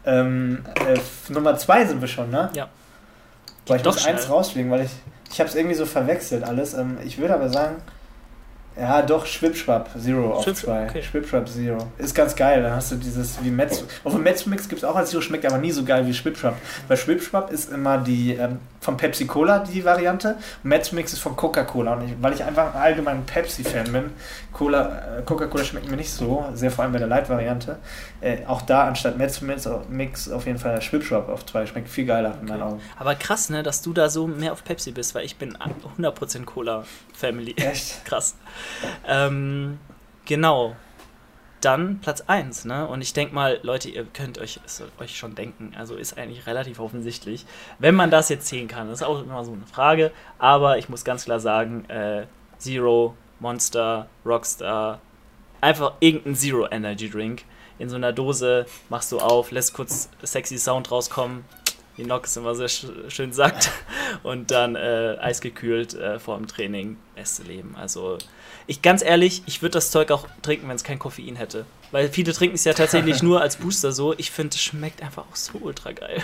[0.06, 2.50] Ähm, äh, Nummer zwei sind wir schon, ne?
[2.54, 2.68] Ja.
[3.66, 4.16] Boah, ich Doch muss schnell.
[4.16, 4.92] eins rausfliegen, weil ich,
[5.32, 6.74] ich habe es irgendwie so verwechselt alles.
[6.74, 7.78] Ähm, ich würde aber sagen,
[8.80, 10.86] ja, doch, Schwipschwap Zero auf 2.
[10.86, 11.04] Okay.
[11.04, 11.88] Schwipschwap Zero.
[11.98, 12.64] Ist ganz geil.
[12.64, 13.84] Dann hast du dieses wie Metz.
[14.04, 16.56] Auf dem Metzmix gibt es auch als Zero, schmeckt aber nie so geil wie Schwipschwap.
[16.88, 20.38] Weil Schwipschwap ist immer die ähm, von Pepsi Cola, die Variante.
[20.64, 21.94] Und Metzmix ist von Coca-Cola.
[21.94, 24.12] Und ich, weil ich einfach allgemein Pepsi-Fan bin,
[24.54, 27.78] Cola, äh, Coca-Cola schmeckt mir nicht so, sehr vor allem bei der Light-Variante.
[28.22, 31.66] Äh, auch da anstatt Metzmix Mix auf jeden Fall Schwipschwap auf 2.
[31.68, 32.82] Schmeckt viel geiler in meinen Augen.
[32.98, 35.58] Aber krass, ne, dass du da so mehr auf Pepsi bist, weil ich bin
[35.98, 37.56] 100% Cola-Family.
[37.58, 38.06] Echt?
[38.06, 38.36] krass.
[39.08, 39.80] Ähm,
[40.26, 40.76] genau.
[41.62, 42.88] Dann Platz 1, ne?
[42.88, 44.60] Und ich denke mal, Leute, ihr könnt euch,
[45.00, 47.46] euch schon denken, also ist eigentlich relativ offensichtlich,
[47.80, 48.88] wenn man das jetzt zählen kann.
[48.88, 52.26] Das ist auch immer so eine Frage, aber ich muss ganz klar sagen, äh,
[52.58, 55.02] Zero, Monster, Rockstar,
[55.62, 57.44] einfach irgendein Zero Energy Drink
[57.80, 61.46] in so einer Dose machst du auf, lässt kurz sexy Sound rauskommen,
[61.96, 63.72] wie Nox immer sehr schön sagt,
[64.24, 67.76] und dann äh, eisgekühlt äh, vor dem Training, beste Leben.
[67.78, 68.18] Also
[68.70, 71.66] ich ganz ehrlich, ich würde das Zeug auch trinken, wenn es kein Koffein hätte.
[71.92, 74.14] Weil viele trinken es ja tatsächlich nur als Booster so.
[74.18, 76.24] Ich finde, es schmeckt einfach auch so ultra geil.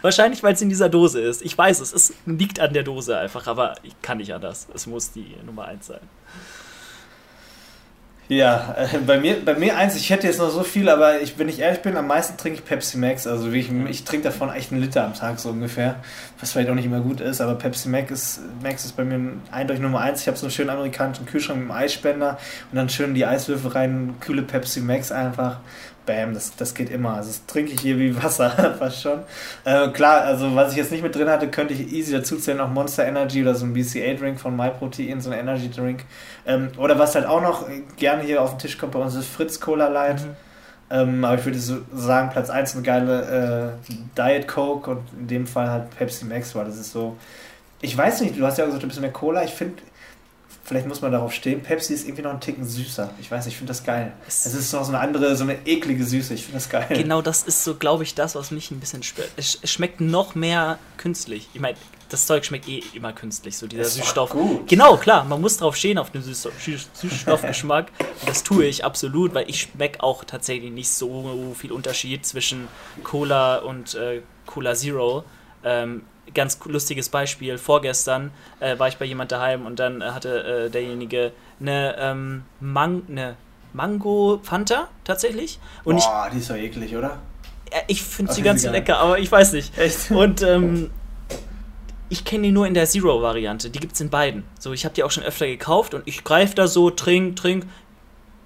[0.00, 1.42] Wahrscheinlich, weil es in dieser Dose ist.
[1.42, 4.68] Ich weiß es, es liegt an der Dose einfach, aber ich kann nicht anders.
[4.74, 6.00] Es muss die Nummer 1 sein.
[8.30, 11.36] Ja, äh, bei mir, bei mir eins, ich hätte jetzt noch so viel, aber ich,
[11.36, 13.26] wenn ich ehrlich bin, am meisten trinke ich Pepsi Max.
[13.26, 15.96] Also ich, ich trinke davon echt einen Liter am Tag so ungefähr,
[16.38, 19.32] was vielleicht auch nicht immer gut ist, aber Pepsi Max ist, Max ist bei mir
[19.50, 20.20] eindeutig Nummer eins.
[20.20, 22.38] Ich habe so einen schönen amerikanischen Kühlschrank mit einem Eisspender
[22.70, 25.58] und dann schön die Eiswürfel rein, kühle Pepsi Max einfach
[26.10, 27.14] bam, das, das geht immer.
[27.14, 29.20] Also das trinke ich hier wie Wasser, fast schon.
[29.64, 32.68] Äh, klar, also was ich jetzt nicht mit drin hatte, könnte ich easy dazuzählen, auch
[32.68, 36.04] Monster Energy oder so ein BCA-Drink von MyProtein, so ein Energy-Drink.
[36.46, 39.28] Ähm, oder was halt auch noch gerne hier auf den Tisch kommt bei uns ist
[39.28, 40.20] Fritz Cola Light.
[40.22, 40.36] Mhm.
[40.92, 45.28] Ähm, aber ich würde so sagen, Platz 1 eine geile äh, Diet Coke und in
[45.28, 47.16] dem Fall halt Pepsi Max, weil das ist so.
[47.80, 49.44] Ich weiß nicht, du hast ja gesagt, du bist mehr Cola.
[49.44, 49.76] Ich finde,
[50.70, 51.64] Vielleicht muss man darauf stehen.
[51.64, 53.10] Pepsi ist irgendwie noch einen Ticken süßer.
[53.20, 54.12] Ich weiß nicht, ich finde das geil.
[54.28, 56.32] Es ist noch so eine andere, so eine eklige Süße.
[56.32, 56.86] Ich finde das geil.
[56.90, 59.30] Genau, das ist so, glaube ich, das, was mich ein bisschen stört.
[59.36, 61.48] Es schmeckt noch mehr künstlich.
[61.54, 61.76] Ich meine,
[62.08, 64.30] das Zeug schmeckt eh immer künstlich, so dieser Süßstoff.
[64.30, 64.68] Gut.
[64.68, 67.90] Genau, klar, man muss drauf stehen auf den Süßstoffgeschmack.
[68.26, 72.68] das tue ich absolut, weil ich schmecke auch tatsächlich nicht so viel Unterschied zwischen
[73.02, 75.24] Cola und äh, Cola Zero.
[75.64, 76.02] Ähm,
[76.34, 77.58] ganz lustiges Beispiel.
[77.58, 83.02] Vorgestern äh, war ich bei jemand daheim und dann hatte äh, derjenige eine, ähm, Man
[83.08, 83.36] eine
[83.72, 85.58] Mango Fanta tatsächlich.
[85.84, 87.18] Und Boah, ich, die ist doch eklig, oder?
[87.86, 89.76] ich finde sie ganz lecker, aber ich weiß nicht.
[89.78, 90.10] Echt?
[90.10, 90.90] Und ähm,
[92.08, 93.70] ich kenne die nur in der Zero-Variante.
[93.70, 94.44] Die gibt es in beiden.
[94.58, 97.66] So, ich habe die auch schon öfter gekauft und ich greife da so, trink, trink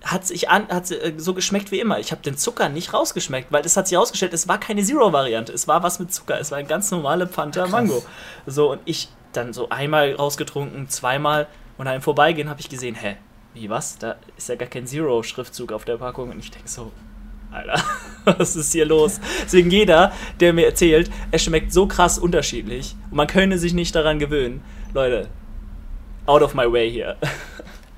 [0.04, 1.98] hat sich an, hat äh, so geschmeckt wie immer.
[1.98, 5.52] Ich habe den Zucker nicht rausgeschmeckt, weil es hat sich herausgestellt, es war keine Zero-Variante.
[5.52, 6.38] Es war was mit Zucker.
[6.38, 8.04] Es war ein ganz normale Fanta Mango.
[8.46, 12.94] So, und ich dann so einmal rausgetrunken, zweimal und dann im Vorbeigehen habe ich gesehen,
[12.94, 13.16] hä,
[13.54, 13.98] wie was?
[13.98, 16.30] Da ist ja gar kein Zero-Schriftzug auf der Packung.
[16.30, 16.92] Und ich denke so,
[17.50, 17.82] Alter,
[18.24, 19.20] was ist hier los?
[19.44, 23.94] Deswegen jeder, der mir erzählt, es schmeckt so krass unterschiedlich und man könne sich nicht
[23.94, 24.62] daran gewöhnen.
[24.92, 25.28] Leute,
[26.26, 27.16] out of my way hier.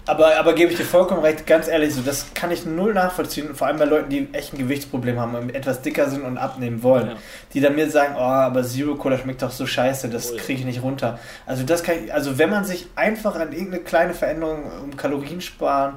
[0.09, 3.57] Aber, aber gebe ich dir vollkommen recht, ganz ehrlich, so, das kann ich null nachvollziehen,
[3.57, 6.85] vor allem bei Leuten, die echt ein Gewichtsproblem haben und etwas dicker sind und abnehmen
[6.85, 7.09] wollen.
[7.09, 7.17] Ja.
[7.53, 10.61] Die dann mir sagen, oh, aber Zero Cola schmeckt doch so scheiße, das oh, kriege
[10.61, 11.19] ich nicht runter.
[11.45, 15.41] Also das kann ich, also wenn man sich einfach an irgendeine kleine Veränderung um Kalorien
[15.41, 15.95] sparen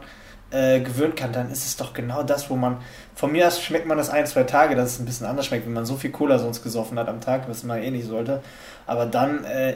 [0.49, 2.77] äh, gewöhnen kann, dann ist es doch genau das, wo man.
[3.19, 5.65] Von mir aus schmeckt man das ein, zwei Tage, dass es ein bisschen anders schmeckt,
[5.65, 8.41] wenn man so viel Cola sonst gesoffen hat am Tag, was man eh nicht sollte.
[8.87, 9.73] Aber dann, äh,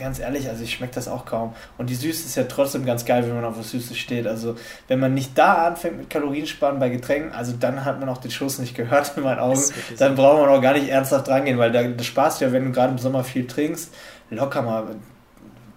[0.00, 1.54] ganz ehrlich, also ich schmecke das auch kaum.
[1.78, 4.26] Und die Süße ist ja trotzdem ganz geil, wenn man auf was Süßes steht.
[4.26, 4.56] Also
[4.88, 8.32] wenn man nicht da anfängt mit Kaloriensparen bei Getränken, also dann hat man auch den
[8.32, 9.62] Schuss nicht gehört in meinen Augen.
[9.96, 12.72] Dann braucht man auch gar nicht ernsthaft rangehen, weil da, das Spaß ja, wenn du
[12.72, 13.94] gerade im Sommer viel trinkst,
[14.30, 14.96] locker mal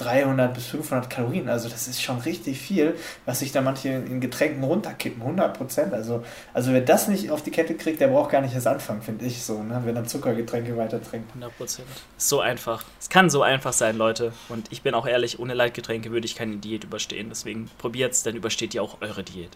[0.03, 1.49] 300 bis 500 Kalorien.
[1.49, 2.95] Also das ist schon richtig viel,
[3.25, 5.21] was sich da manche in Getränken runterkippen.
[5.21, 5.93] 100 Prozent.
[5.93, 6.23] Also,
[6.53, 9.25] also wer das nicht auf die Kette kriegt, der braucht gar nicht erst anfangen, finde
[9.25, 9.63] ich so.
[9.63, 9.81] Ne?
[9.85, 11.29] Wenn er Zuckergetränke weiter trinkt.
[11.29, 11.87] 100 Prozent.
[12.17, 12.83] So einfach.
[12.99, 14.33] Es kann so einfach sein, Leute.
[14.49, 17.27] Und ich bin auch ehrlich, ohne Leitgetränke würde ich keine Diät überstehen.
[17.29, 19.51] Deswegen probiert es, dann übersteht ihr auch eure Diät.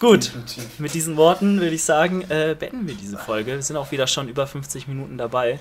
[0.00, 0.32] Gut,
[0.78, 3.52] mit diesen Worten würde ich sagen, äh, beenden wir diese Folge.
[3.52, 5.60] Wir sind auch wieder schon über 50 Minuten dabei.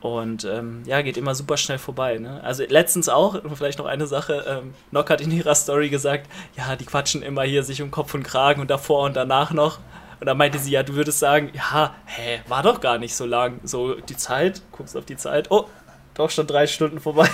[0.00, 2.18] Und ähm, ja, geht immer super schnell vorbei.
[2.18, 2.40] Ne?
[2.44, 6.76] Also letztens auch, vielleicht noch eine Sache, ähm, Nock hat in ihrer Story gesagt, ja,
[6.76, 9.80] die quatschen immer hier sich um Kopf und Kragen und davor und danach noch.
[10.20, 13.26] Und dann meinte sie, ja, du würdest sagen, ja, hä, war doch gar nicht so
[13.26, 13.60] lang.
[13.64, 15.66] So die Zeit, guckst auf die Zeit, oh,
[16.14, 17.28] doch schon drei Stunden vorbei.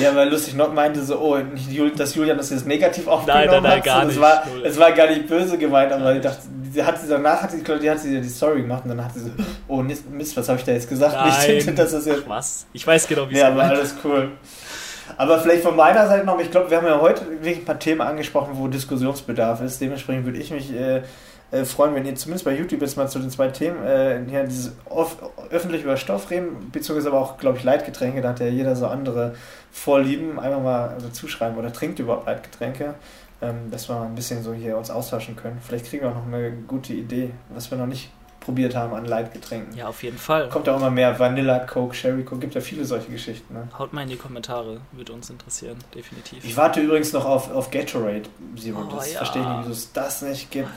[0.00, 3.50] Ja, weil lustig noch meinte so, oh, nicht, dass Julian das jetzt negativ aufgenommen nein,
[3.50, 3.84] nein, nein, hat.
[3.84, 4.16] Gar nicht.
[4.16, 6.40] Es war, es war gar nicht böse gemeint, aber ich dachte,
[6.74, 9.14] die hat sie danach hat sie, die hat sie die Story gemacht und dann hat
[9.14, 9.30] sie so,
[9.68, 11.14] oh Mist, was habe ich da jetzt gesagt?
[11.46, 11.56] Nein.
[11.58, 12.22] Ich dass das jetzt.
[12.24, 12.66] Ach, was?
[12.72, 14.30] Ich weiß genau, wie es Ja, aber alles cool.
[15.16, 17.78] Aber vielleicht von meiner Seite noch, ich glaube, wir haben ja heute wirklich ein paar
[17.78, 19.80] Themen angesprochen, wo Diskussionsbedarf ist.
[19.80, 21.02] Dementsprechend würde ich mich äh,
[21.50, 24.44] äh, freuen, wenn ihr zumindest bei YouTube jetzt mal zu den zwei Themen äh, hier
[24.44, 24.72] dieses
[25.50, 28.86] öffentlich über Stoff reden, beziehungsweise aber auch, glaube ich, Leitgetränke, da hat ja jeder so
[28.86, 29.34] andere
[29.72, 32.94] Vorlieben, einfach mal dazu schreiben oder trinkt überhaupt Leitgetränke,
[33.40, 35.58] ähm, dass wir ein bisschen so hier uns austauschen können.
[35.64, 38.10] Vielleicht kriegen wir auch noch eine gute Idee, was wir noch nicht
[38.42, 39.76] probiert haben an Leitgetränken.
[39.76, 40.48] Ja, auf jeden Fall.
[40.48, 43.54] Kommt auch immer mehr Vanilla, Coke, Sherry Coke, gibt ja viele solche Geschichten.
[43.54, 43.68] Ne?
[43.78, 46.44] Haut mal in die Kommentare, würde uns interessieren, definitiv.
[46.44, 48.22] Ich warte übrigens noch auf, auf Gatorade
[48.56, 49.18] Zero, oh, das ja.
[49.18, 50.68] verstehe ich nicht, wieso es das nicht gibt.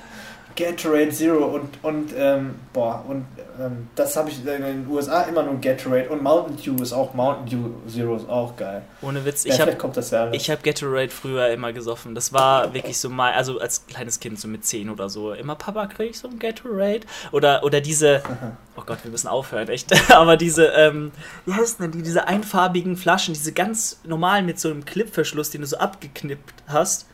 [0.55, 3.25] Gatorade Zero und, und ähm, boah, und
[3.59, 7.13] ähm, das habe ich in den USA immer nur Gatorade und Mountain Dew ist auch
[7.13, 8.81] Mountain Dew Zero ist auch geil.
[9.01, 12.15] Ohne Witz, ja, ich habe ja ich habe Gatorade früher immer gesoffen.
[12.15, 15.55] Das war wirklich so mal, also als kleines Kind so mit 10 oder so, immer
[15.55, 17.01] Papa krieg ich so ein Gatorade
[17.31, 18.23] oder oder diese
[18.77, 19.93] Oh Gott, wir müssen aufhören, echt.
[20.13, 21.11] Aber diese ähm,
[21.45, 25.61] wie heißt denn die diese einfarbigen Flaschen, diese ganz normalen mit so einem Clipverschluss, den
[25.61, 27.07] du so abgeknippt hast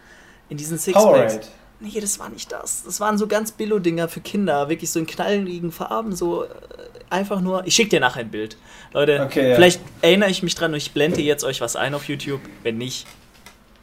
[0.50, 1.06] in diesen Sixpacks.
[1.06, 2.84] Powerade nee, das war nicht das.
[2.84, 6.48] Das waren so ganz Billo-Dinger für Kinder, wirklich so in knalligen Farben, so äh,
[7.10, 7.66] einfach nur.
[7.66, 8.58] Ich schicke dir nachher ein Bild.
[8.94, 9.56] Leute, okay, ja.
[9.56, 12.42] vielleicht erinnere ich mich dran und ich blende jetzt euch was ein auf YouTube.
[12.64, 13.08] Wenn nicht,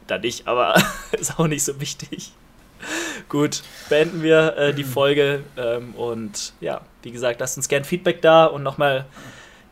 [0.07, 0.75] dann nicht, aber
[1.11, 2.31] ist auch nicht so wichtig.
[3.27, 8.21] Gut, beenden wir äh, die Folge ähm, und ja, wie gesagt, lasst uns gerne Feedback
[8.21, 9.05] da und nochmal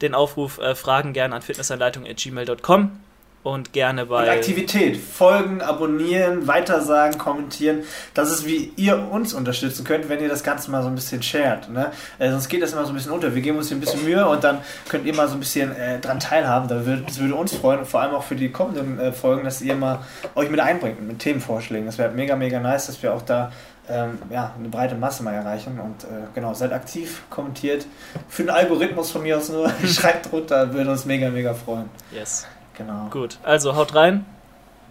[0.02, 3.00] den Aufruf, äh, Fragen gerne an fitnessanleitung.gmail.com
[3.44, 4.24] und gerne bei.
[4.24, 4.98] Und Aktivität.
[4.98, 7.84] Folgen, abonnieren, weitersagen, kommentieren.
[8.14, 11.24] Das ist, wie ihr uns unterstützen könnt, wenn ihr das Ganze mal so ein bisschen
[11.24, 11.70] shared.
[11.70, 11.92] Ne?
[12.20, 13.34] Äh, sonst geht das immer so ein bisschen unter.
[13.34, 14.60] Wir geben uns hier ein bisschen Mühe und dann
[14.90, 16.68] könnt ihr mal so ein bisschen äh, dran teilhaben.
[16.68, 19.46] Das würde, das würde uns freuen und vor allem auch für die kommenden äh, Folgen,
[19.46, 20.00] dass ihr mal
[20.36, 21.86] euch mit einbringt mit Themenvorschlägen.
[21.86, 23.52] Das wäre mega, mega nice, dass wir auch da
[23.90, 25.80] ähm, ja, eine breite Masse mal erreichen.
[25.80, 27.86] Und äh, genau, seid aktiv, kommentiert.
[28.28, 31.90] Für den Algorithmus von mir aus nur, schreibt drunter, würde uns mega, mega freuen.
[32.12, 32.46] Yes.
[32.78, 33.10] Genau.
[33.10, 34.26] Gut, also haut rein.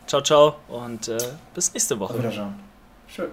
[0.06, 1.18] Ciao, ciao und äh,
[1.54, 2.14] bis nächste Woche.
[2.14, 2.54] Auf Wiedersehen.
[3.08, 3.30] Schön.